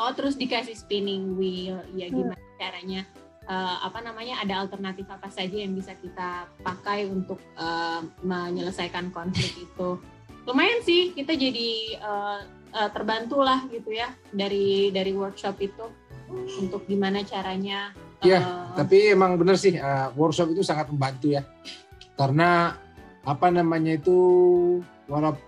oh 0.00 0.10
terus 0.16 0.40
dikasih 0.40 0.72
spinning 0.72 1.36
wheel 1.36 1.76
ya 1.92 2.08
Hmm. 2.08 2.24
gimana 2.24 2.44
caranya 2.56 3.04
uh, 3.46 3.76
apa 3.86 4.02
namanya 4.02 4.42
ada 4.42 4.66
alternatif 4.66 5.06
apa 5.08 5.30
saja 5.30 5.56
yang 5.56 5.72
bisa 5.72 5.94
kita 5.98 6.50
pakai 6.60 7.06
untuk 7.08 7.40
uh, 7.58 8.02
menyelesaikan 8.22 9.10
konflik 9.14 9.54
itu. 9.56 9.98
Lumayan 10.46 10.82
sih 10.86 11.10
kita 11.10 11.34
jadi 11.34 11.98
uh, 12.02 12.38
uh, 12.70 12.90
terbantu 12.94 13.42
lah 13.42 13.66
gitu 13.70 13.90
ya 13.90 14.14
dari 14.30 14.94
dari 14.94 15.10
workshop 15.10 15.58
itu 15.58 15.86
untuk 16.58 16.86
gimana 16.86 17.22
caranya 17.22 17.94
Iya, 18.24 18.40
uh, 18.40 18.72
tapi 18.72 19.12
emang 19.12 19.36
benar 19.36 19.60
sih 19.60 19.76
uh, 19.76 20.08
workshop 20.16 20.56
itu 20.56 20.64
sangat 20.64 20.88
membantu 20.88 21.36
ya. 21.36 21.44
Karena 22.16 22.72
apa 23.26 23.52
namanya 23.52 23.92
itu 23.98 24.16
walaupun 25.04 25.44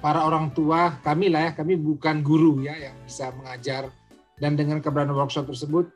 para 0.00 0.24
orang 0.24 0.48
tua 0.56 0.96
kami 1.04 1.28
lah 1.28 1.50
ya 1.50 1.52
kami 1.52 1.76
bukan 1.76 2.24
guru 2.24 2.64
ya 2.64 2.72
yang 2.88 2.96
bisa 3.04 3.28
mengajar. 3.36 3.92
Dan 4.40 4.56
dengan 4.56 4.80
keberadaan 4.80 5.12
workshop 5.12 5.52
tersebut 5.52 5.92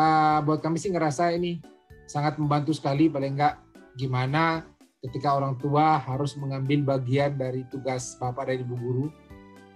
uh, 0.00 0.38
buat 0.40 0.64
kami 0.64 0.80
sih 0.80 0.88
ngerasa 0.88 1.36
ini 1.36 1.60
sangat 2.08 2.40
membantu 2.40 2.72
sekali 2.72 3.12
paling 3.12 3.36
enggak 3.36 3.60
gimana 3.94 4.64
ketika 5.04 5.36
orang 5.36 5.56
tua 5.60 6.00
harus 6.00 6.36
mengambil 6.36 6.96
bagian 6.96 7.36
dari 7.36 7.64
tugas 7.68 8.16
bapak 8.16 8.48
dan 8.48 8.64
ibu 8.64 8.76
guru. 8.76 9.06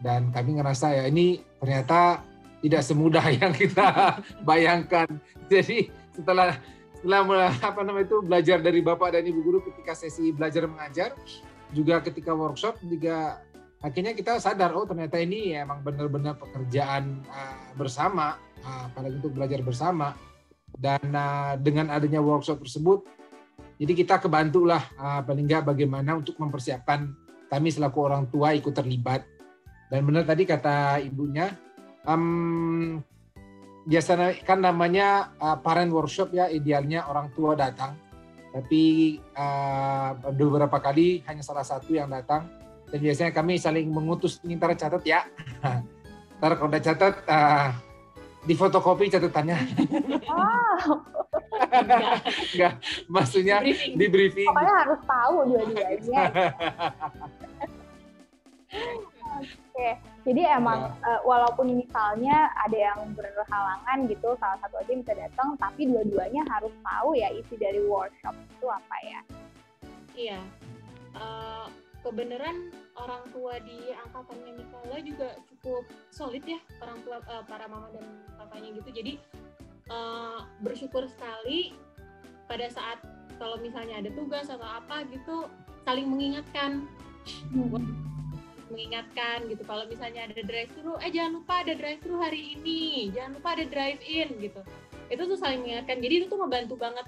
Dan 0.00 0.28
kami 0.32 0.60
ngerasa 0.60 0.92
ya 0.92 1.04
ini 1.08 1.40
ternyata 1.60 2.20
tidak 2.60 2.82
semudah 2.84 3.24
yang 3.40 3.52
kita 3.52 4.18
bayangkan. 4.48 5.08
Jadi 5.48 5.88
setelah 6.16 6.56
setelah 7.04 7.52
apa 7.52 7.80
namanya 7.84 8.08
itu 8.08 8.18
belajar 8.24 8.58
dari 8.64 8.80
bapak 8.80 9.12
dan 9.12 9.28
ibu 9.28 9.44
guru 9.44 9.60
ketika 9.60 9.92
sesi 9.92 10.32
belajar 10.32 10.64
mengajar 10.64 11.12
juga 11.76 12.00
ketika 12.00 12.32
workshop 12.32 12.80
juga 12.80 13.44
akhirnya 13.84 14.16
kita 14.16 14.40
sadar 14.40 14.72
oh 14.72 14.88
ternyata 14.88 15.20
ini 15.20 15.52
ya 15.52 15.68
emang 15.68 15.84
benar-benar 15.84 16.40
pekerjaan 16.40 17.20
uh, 17.28 17.76
bersama 17.76 18.40
apalagi 18.64 19.20
untuk 19.20 19.36
belajar 19.36 19.60
bersama. 19.60 20.16
Dan 20.74 21.14
uh, 21.14 21.54
dengan 21.60 21.86
adanya 21.94 22.18
workshop 22.18 22.58
tersebut 22.66 23.06
jadi 23.74 23.92
kita 23.94 24.22
kebantu 24.22 24.62
lah 24.70 24.82
uh, 24.94 25.20
paling 25.26 25.50
nggak 25.50 25.66
bagaimana 25.66 26.14
untuk 26.14 26.38
mempersiapkan 26.38 27.10
kami 27.50 27.68
selaku 27.74 27.98
orang 28.06 28.30
tua 28.30 28.54
ikut 28.54 28.70
terlibat. 28.70 29.26
Dan 29.90 30.06
benar 30.06 30.26
tadi 30.26 30.46
kata 30.46 31.02
ibunya 31.02 31.50
um, 32.06 33.02
biasanya 33.84 34.34
kan 34.46 34.62
namanya 34.62 35.34
uh, 35.42 35.58
parent 35.58 35.90
workshop 35.90 36.32
ya 36.34 36.46
idealnya 36.46 37.06
orang 37.10 37.34
tua 37.34 37.58
datang. 37.58 37.98
Tapi 38.54 39.18
uh, 39.34 40.14
beberapa 40.30 40.78
kali 40.78 41.26
hanya 41.26 41.42
salah 41.42 41.66
satu 41.66 41.98
yang 41.98 42.06
datang. 42.06 42.46
Dan 42.94 43.02
biasanya 43.02 43.34
kami 43.34 43.58
saling 43.58 43.90
mengutus 43.90 44.38
ini 44.46 44.54
catat 44.54 45.02
ya. 45.02 45.26
Ntar 46.38 46.62
kalau 46.62 46.70
udah 46.70 46.82
catat 46.82 47.14
uh, 47.26 47.74
di 48.44 48.54
fotokopi 48.54 49.08
catatannya 49.08 49.58
oh. 50.28 51.00
enggak 52.54 52.74
maksudnya 53.08 53.64
di 53.96 54.06
briefing 54.08 54.48
pokoknya 54.52 54.74
harus 54.84 55.00
tahu 55.08 55.34
dua-duanya 55.48 56.22
Oke, 59.34 59.98
jadi 60.22 60.54
emang 60.54 60.94
ya. 61.02 61.18
uh, 61.18 61.20
walaupun 61.26 61.74
misalnya 61.74 62.46
ada 62.62 62.78
yang 62.78 63.10
berhalangan 63.18 64.06
gitu, 64.06 64.38
salah 64.38 64.54
satu 64.62 64.78
aja 64.78 64.92
bisa 64.94 65.12
datang, 65.18 65.58
tapi 65.58 65.90
dua-duanya 65.90 66.46
harus 66.46 66.70
tahu 66.78 67.18
ya 67.18 67.34
isi 67.34 67.58
dari 67.58 67.82
workshop 67.82 68.34
itu 68.38 68.66
apa 68.70 68.96
ya. 69.02 69.20
Iya, 70.14 70.40
uh, 71.18 71.66
kebenaran 72.04 72.68
orang 73.00 73.24
tua 73.32 73.56
di 73.64 73.90
angkatannya 74.06 74.52
Mikaela 74.60 74.98
juga 75.00 75.28
cukup 75.48 75.88
solid 76.12 76.44
ya, 76.44 76.60
orang 76.84 77.00
tua 77.02 77.18
uh, 77.24 77.42
para 77.48 77.64
mama 77.66 77.88
dan 77.96 78.04
papanya 78.36 78.76
gitu. 78.76 78.90
Jadi 78.92 79.12
uh, 79.88 80.44
bersyukur 80.60 81.08
sekali 81.08 81.72
pada 82.44 82.68
saat 82.68 83.00
kalau 83.40 83.56
misalnya 83.58 84.04
ada 84.04 84.12
tugas 84.12 84.52
atau 84.52 84.68
apa 84.68 85.08
gitu 85.08 85.48
saling 85.88 86.06
mengingatkan. 86.06 86.84
Hmm 87.50 88.04
mengingatkan 88.74 89.46
gitu 89.46 89.62
kalau 89.62 89.86
misalnya 89.86 90.26
ada 90.26 90.42
drive 90.42 90.72
thru 90.74 90.98
eh 90.98 91.14
jangan 91.14 91.38
lupa 91.38 91.62
ada 91.62 91.78
drive 91.78 92.02
thru 92.02 92.18
hari 92.18 92.58
ini 92.58 93.14
jangan 93.14 93.38
lupa 93.38 93.48
ada 93.54 93.64
drive 93.70 94.02
in 94.02 94.28
gitu 94.42 94.60
itu 95.12 95.22
tuh 95.22 95.38
saling 95.38 95.62
mengingatkan 95.62 96.02
jadi 96.02 96.14
itu 96.18 96.26
tuh 96.26 96.40
membantu 96.42 96.74
banget 96.74 97.06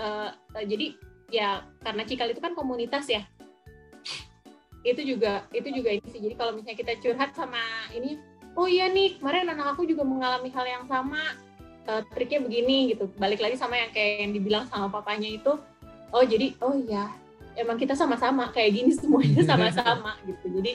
uh, 0.00 0.32
uh, 0.32 0.64
jadi 0.64 0.96
ya 1.28 1.64
karena 1.84 2.02
Cikal 2.08 2.32
itu 2.32 2.40
kan 2.40 2.56
komunitas 2.56 3.04
ya 3.08 3.24
itu 4.82 5.00
juga 5.02 5.46
itu 5.54 5.68
juga 5.70 5.90
ini 5.94 6.06
sih. 6.10 6.20
Jadi 6.20 6.34
kalau 6.34 6.52
misalnya 6.54 6.78
kita 6.78 6.92
curhat 6.98 7.30
sama 7.38 7.62
ini 7.94 8.18
oh 8.58 8.66
iya 8.66 8.90
nih 8.90 9.18
kemarin 9.18 9.48
anak 9.48 9.78
aku 9.78 9.86
juga 9.86 10.02
mengalami 10.02 10.50
hal 10.50 10.66
yang 10.66 10.84
sama 10.90 11.22
uh, 11.86 12.02
triknya 12.14 12.42
begini 12.42 12.94
gitu. 12.94 13.10
Balik 13.16 13.40
lagi 13.42 13.56
sama 13.58 13.78
yang 13.78 13.90
kayak 13.94 14.26
yang 14.28 14.32
dibilang 14.34 14.64
sama 14.68 14.90
papanya 14.90 15.30
itu 15.30 15.52
oh 16.12 16.24
jadi 16.26 16.54
oh 16.60 16.74
iya 16.76 17.08
emang 17.56 17.78
kita 17.78 17.94
sama-sama 17.94 18.50
kayak 18.50 18.70
gini 18.74 18.92
semuanya 19.00 19.42
sama-sama 19.50 20.18
gitu. 20.26 20.46
Jadi 20.60 20.72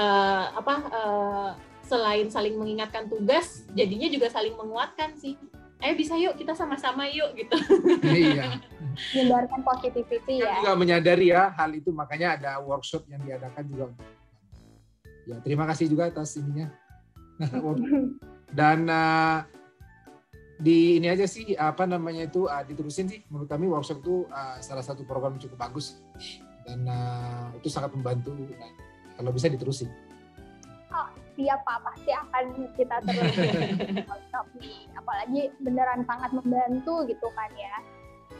uh, 0.00 0.56
apa 0.56 0.74
uh, 0.90 1.50
selain 1.84 2.32
saling 2.32 2.56
mengingatkan 2.56 3.12
tugas 3.12 3.68
jadinya 3.76 4.08
juga 4.08 4.32
saling 4.32 4.56
menguatkan 4.56 5.12
sih 5.20 5.36
eh 5.82 5.92
bisa 5.96 6.14
yuk 6.14 6.38
kita 6.38 6.54
sama-sama 6.54 7.08
yuk 7.10 7.34
gitu. 7.34 7.56
Iya. 8.04 8.62
Menyebarkan 9.10 9.60
positivity 9.66 10.38
ya. 10.38 10.62
juga 10.62 10.78
menyadari 10.78 11.34
ya 11.34 11.50
hal 11.50 11.74
itu 11.74 11.90
makanya 11.90 12.38
ada 12.38 12.50
workshop 12.62 13.10
yang 13.10 13.20
diadakan 13.26 13.64
juga 13.66 13.90
ya 15.24 15.40
terima 15.40 15.64
kasih 15.68 15.88
juga 15.88 16.08
atas 16.08 16.36
ininya. 16.36 16.68
Dan 18.58 18.86
uh, 18.86 19.42
di 20.60 21.02
ini 21.02 21.10
aja 21.10 21.26
sih 21.26 21.58
apa 21.58 21.82
namanya 21.88 22.30
itu 22.30 22.46
uh, 22.46 22.62
diterusin 22.62 23.10
sih. 23.10 23.20
Menurut 23.26 23.50
kami 23.50 23.66
workshop 23.66 24.04
itu 24.04 24.28
uh, 24.30 24.56
salah 24.62 24.84
satu 24.84 25.02
program 25.02 25.34
cukup 25.40 25.58
bagus. 25.58 25.98
Dan 26.62 26.86
uh, 26.86 27.50
itu 27.58 27.66
sangat 27.66 27.90
membantu. 27.96 28.30
Dan 28.36 28.70
kalau 29.18 29.30
bisa 29.34 29.50
diterusin. 29.50 29.90
Siap 31.34 31.60
Pak, 31.66 31.78
pasti 31.82 32.10
akan 32.14 32.44
kita 32.78 32.96
terusin 33.02 33.74
workshop 34.10 34.46
nih. 34.62 34.86
Apalagi 34.94 35.42
beneran 35.58 36.06
sangat 36.06 36.30
membantu 36.30 37.02
gitu 37.10 37.26
kan 37.34 37.50
ya. 37.58 37.76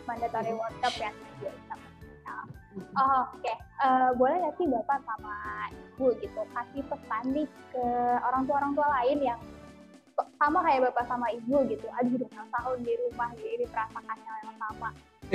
Mandatory 0.06 0.54
hmm. 0.54 0.62
workshop 0.62 0.94
yang 1.02 1.14
biasa. 1.42 1.74
Oh, 2.74 3.22
Oke, 3.30 3.46
okay. 3.46 3.56
uh, 3.86 3.86
eh, 3.86 4.10
boleh 4.18 4.34
nggak 4.42 4.54
sih 4.58 4.66
Bapak 4.66 4.98
sama 5.06 5.34
Ibu 5.70 6.10
gitu 6.18 6.42
kasih 6.50 6.82
pesan 6.90 7.24
nih 7.30 7.46
ke 7.70 7.86
orang 8.18 8.42
tua 8.50 8.56
orang 8.58 8.74
tua 8.74 8.88
lain 8.98 9.18
yang 9.22 9.40
sama 10.42 10.58
kayak 10.66 10.90
Bapak 10.90 11.06
sama 11.06 11.26
Ibu 11.30 11.70
gitu, 11.70 11.86
aduh 11.94 12.18
udah 12.18 12.46
tahun 12.50 12.78
di 12.82 12.94
rumah 12.98 13.30
ini 13.38 13.66
merasakan 13.70 14.18
hal 14.18 14.36
yang 14.42 14.56
sama. 14.58 14.88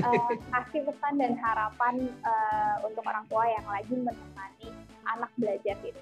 Uh, 0.04 0.32
kasih 0.56 0.82
pesan 0.84 1.14
dan 1.16 1.34
harapan 1.40 1.96
uh, 2.28 2.76
untuk 2.84 3.04
orang 3.08 3.24
tua 3.32 3.44
yang 3.48 3.68
lagi 3.68 3.96
menemani 3.96 4.68
anak 5.08 5.32
belajar 5.40 5.76
gitu. 5.80 6.02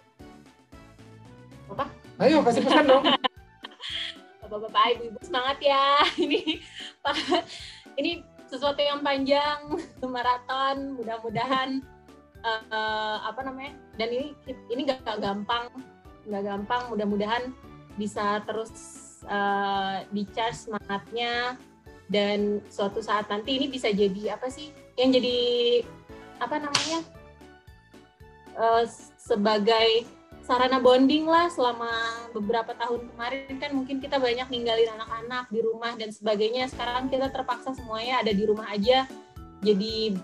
Apa? 1.71 1.85
Ayo 2.23 2.41
kasih 2.41 2.63
pesan 2.63 2.85
dong. 2.87 3.03
Bapak-bapak, 4.41 4.83
ibu-ibu 4.95 5.19
semangat 5.21 5.57
ya. 5.59 6.01
Ini 6.23 6.63
ini 7.97 8.11
sesuatu 8.47 8.79
yang 8.79 9.03
panjang, 9.03 9.75
maraton. 10.05 10.95
Mudah-mudahan 10.95 11.83
uh, 12.45 13.17
apa 13.27 13.41
namanya? 13.43 13.75
Dan 13.99 14.07
ini 14.13 14.27
ini 14.71 14.87
gak, 14.87 15.03
gak 15.03 15.19
gampang, 15.19 15.67
nggak 16.29 16.43
gampang. 16.47 16.81
Mudah-mudahan 16.93 17.51
bisa 17.99 18.39
terus 18.47 18.71
uh, 19.27 20.05
di 20.13 20.23
charge 20.31 20.69
semangatnya 20.69 21.57
dan 22.07 22.63
suatu 22.71 23.03
saat 23.03 23.27
nanti 23.27 23.59
ini 23.59 23.67
bisa 23.67 23.91
jadi 23.91 24.39
apa 24.39 24.47
sih? 24.47 24.71
Yang 24.95 25.19
jadi 25.19 25.37
apa 26.39 26.55
namanya? 26.61 26.99
uh, 28.57 28.83
sebagai 29.15 30.05
sarana 30.47 30.79
bonding 30.79 31.27
lah 31.27 31.51
selama 31.51 31.91
beberapa 32.31 32.71
tahun 32.79 33.11
kemarin. 33.11 33.59
Kan 33.59 33.71
mungkin 33.75 33.99
kita 33.99 34.15
banyak 34.15 34.47
ninggalin 34.47 34.87
anak-anak 34.95 35.51
di 35.51 35.59
rumah 35.59 35.91
dan 35.99 36.15
sebagainya. 36.15 36.71
Sekarang 36.71 37.11
kita 37.11 37.27
terpaksa 37.27 37.75
semuanya 37.75 38.23
ada 38.23 38.31
di 38.31 38.47
rumah 38.47 38.71
aja. 38.71 39.03
Jadi 39.59 40.15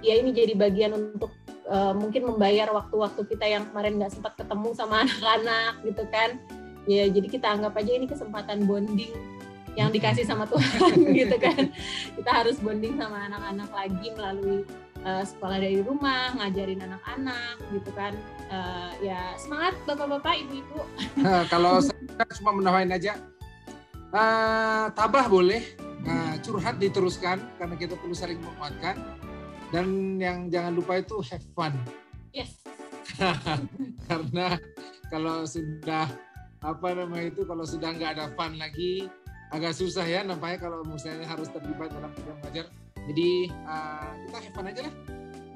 ya 0.00 0.16
ini 0.16 0.32
jadi 0.32 0.56
bagian 0.56 0.96
untuk 0.96 1.36
uh, 1.68 1.92
mungkin 1.92 2.24
membayar 2.24 2.72
waktu-waktu 2.72 3.28
kita 3.28 3.44
yang 3.44 3.68
kemarin 3.68 4.00
nggak 4.00 4.16
sempat 4.16 4.40
ketemu 4.40 4.72
sama 4.72 4.94
anak-anak 5.04 5.84
gitu 5.84 6.04
kan. 6.08 6.40
Ya 6.88 7.04
jadi 7.04 7.28
kita 7.28 7.46
anggap 7.52 7.76
aja 7.76 7.92
ini 7.92 8.08
kesempatan 8.08 8.64
bonding 8.64 9.12
yang 9.76 9.92
dikasih 9.92 10.24
sama 10.24 10.48
Tuhan 10.48 10.96
gitu 11.20 11.36
kan. 11.36 11.68
Kita 12.16 12.30
harus 12.32 12.56
bonding 12.56 12.96
sama 12.96 13.28
anak-anak 13.28 13.68
lagi 13.68 14.08
melalui 14.16 14.64
uh, 15.04 15.24
sekolah 15.26 15.58
dari 15.60 15.82
rumah, 15.82 16.34
ngajarin 16.38 16.80
anak-anak 16.82 17.56
gitu 17.74 17.90
kan. 17.92 18.14
Uh, 18.48 18.90
ya 19.04 19.36
semangat 19.36 19.76
bapak-bapak, 19.84 20.46
ibu-ibu. 20.46 20.80
Nah, 21.20 21.44
kalau 21.52 21.78
saya 21.86 22.24
cuma 22.40 22.56
menawain 22.56 22.90
aja, 22.90 23.20
uh, 24.14 24.88
tabah 24.94 25.26
boleh, 25.28 25.62
uh, 26.06 26.34
curhat 26.40 26.80
diteruskan 26.80 27.42
karena 27.60 27.74
kita 27.76 27.94
perlu 27.98 28.14
saling 28.16 28.40
menguatkan. 28.40 28.96
Dan 29.68 30.16
yang 30.16 30.48
jangan 30.48 30.72
lupa 30.72 30.96
itu 30.96 31.20
have 31.28 31.44
fun. 31.52 31.76
Yes. 32.32 32.64
karena 34.08 34.56
kalau 35.12 35.44
sudah 35.44 36.08
apa 36.58 36.88
namanya 36.90 37.30
itu 37.30 37.44
kalau 37.44 37.62
sudah 37.62 37.94
nggak 37.94 38.18
ada 38.18 38.26
fun 38.34 38.58
lagi 38.58 39.06
agak 39.48 39.72
susah 39.72 40.04
ya 40.04 40.20
nampaknya 40.26 40.58
kalau 40.68 40.84
misalnya 40.84 41.24
harus 41.24 41.48
terlibat 41.48 41.88
dalam 41.92 42.10
program 42.12 42.36
belajar. 42.44 42.66
Jadi 43.08 43.48
uh, 43.64 44.12
kita 44.28 44.38
have 44.44 44.54
fun 44.54 44.68
aja 44.68 44.80
lah. 44.84 44.94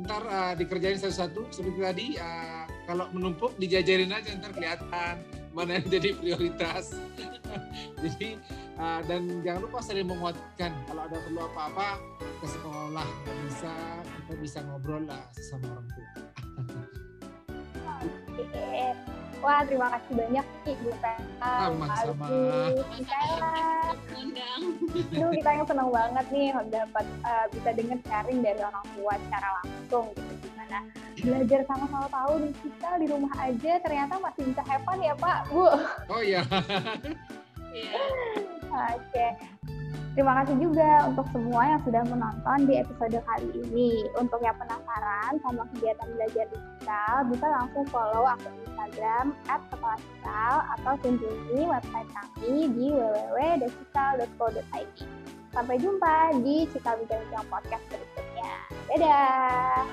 Ntar 0.03 0.22
uh, 0.24 0.53
dikerjain 0.57 0.98
satu-satu 0.98 1.53
seperti 1.53 1.80
tadi. 1.84 2.07
Uh, 2.16 2.64
kalau 2.88 3.07
menumpuk 3.12 3.55
dijajarin 3.61 4.11
aja 4.11 4.34
ntar 4.40 4.50
kelihatan 4.57 5.22
mana 5.53 5.78
yang 5.78 5.86
jadi 5.92 6.16
prioritas. 6.16 6.96
jadi 8.03 8.40
uh, 8.80 9.05
dan 9.05 9.44
jangan 9.44 9.61
lupa 9.68 9.78
sering 9.84 10.09
menguatkan 10.09 10.72
kalau 10.88 11.05
ada 11.05 11.16
perlu 11.20 11.40
apa-apa 11.53 12.00
ke 12.40 12.46
sekolah 12.48 13.09
bisa 13.46 13.72
kita 14.03 14.34
bisa 14.40 14.59
ngobrol 14.64 15.05
lah 15.05 15.22
sama 15.36 15.68
orang 15.76 15.88
tua. 15.92 16.11
Wah, 19.43 19.66
terima 19.66 19.90
kasih 19.90 20.12
banyak 20.14 20.47
nih 20.62 20.76
Bu 20.86 20.90
Peta, 21.03 21.55
Sama-sama. 21.66 22.26
Aduh, 25.11 25.30
kita 25.34 25.51
yang 25.51 25.66
senang 25.66 25.90
banget 25.90 26.26
nih 26.30 26.55
dapat 26.70 27.07
uh, 27.26 27.47
bisa 27.51 27.70
dengar 27.74 27.99
sharing 28.07 28.38
dari 28.38 28.62
orang 28.62 28.86
tua 28.95 29.14
secara 29.18 29.49
langsung 29.59 30.07
gitu 30.14 30.32
gimana 30.47 30.78
belajar 31.18 31.61
sama-sama 31.66 32.07
tahu 32.07 32.32
dan 32.38 32.53
kita 32.62 32.90
di 33.03 33.07
rumah 33.11 33.32
aja 33.43 33.72
ternyata 33.82 34.14
masih 34.22 34.43
bisa 34.47 34.62
have 34.62 34.82
fun 34.86 35.03
ya 35.03 35.14
Pak, 35.18 35.51
Bu. 35.51 35.66
Oh 36.07 36.22
iya. 36.22 36.47
Iya. 37.74 37.99
Oke. 38.95 39.26
Terima 40.12 40.44
kasih 40.44 40.60
juga 40.60 41.08
untuk 41.08 41.24
semua 41.32 41.72
yang 41.72 41.80
sudah 41.88 42.04
menonton 42.04 42.68
di 42.68 42.76
episode 42.76 43.16
kali 43.16 43.48
ini. 43.64 44.04
Untuk 44.20 44.44
yang 44.44 44.52
penasaran 44.60 45.40
sama 45.40 45.64
kegiatan 45.72 46.04
belajar 46.12 46.44
digital, 46.52 47.24
bisa 47.32 47.48
langsung 47.48 47.88
follow 47.88 48.28
akun 48.28 48.52
Instagram 48.68 49.32
@sekolahdigital 49.48 50.68
atau 50.76 50.92
kunjungi 51.00 51.64
website 51.64 52.12
kami 52.12 52.68
di 52.76 52.92
www.digital.co.id. 52.92 54.98
Sampai 55.52 55.76
jumpa 55.80 56.16
di 56.44 56.68
Cikal 56.68 57.00
Bincang 57.00 57.48
Podcast 57.48 57.84
berikutnya. 57.88 58.52
Dadah! 58.92 59.88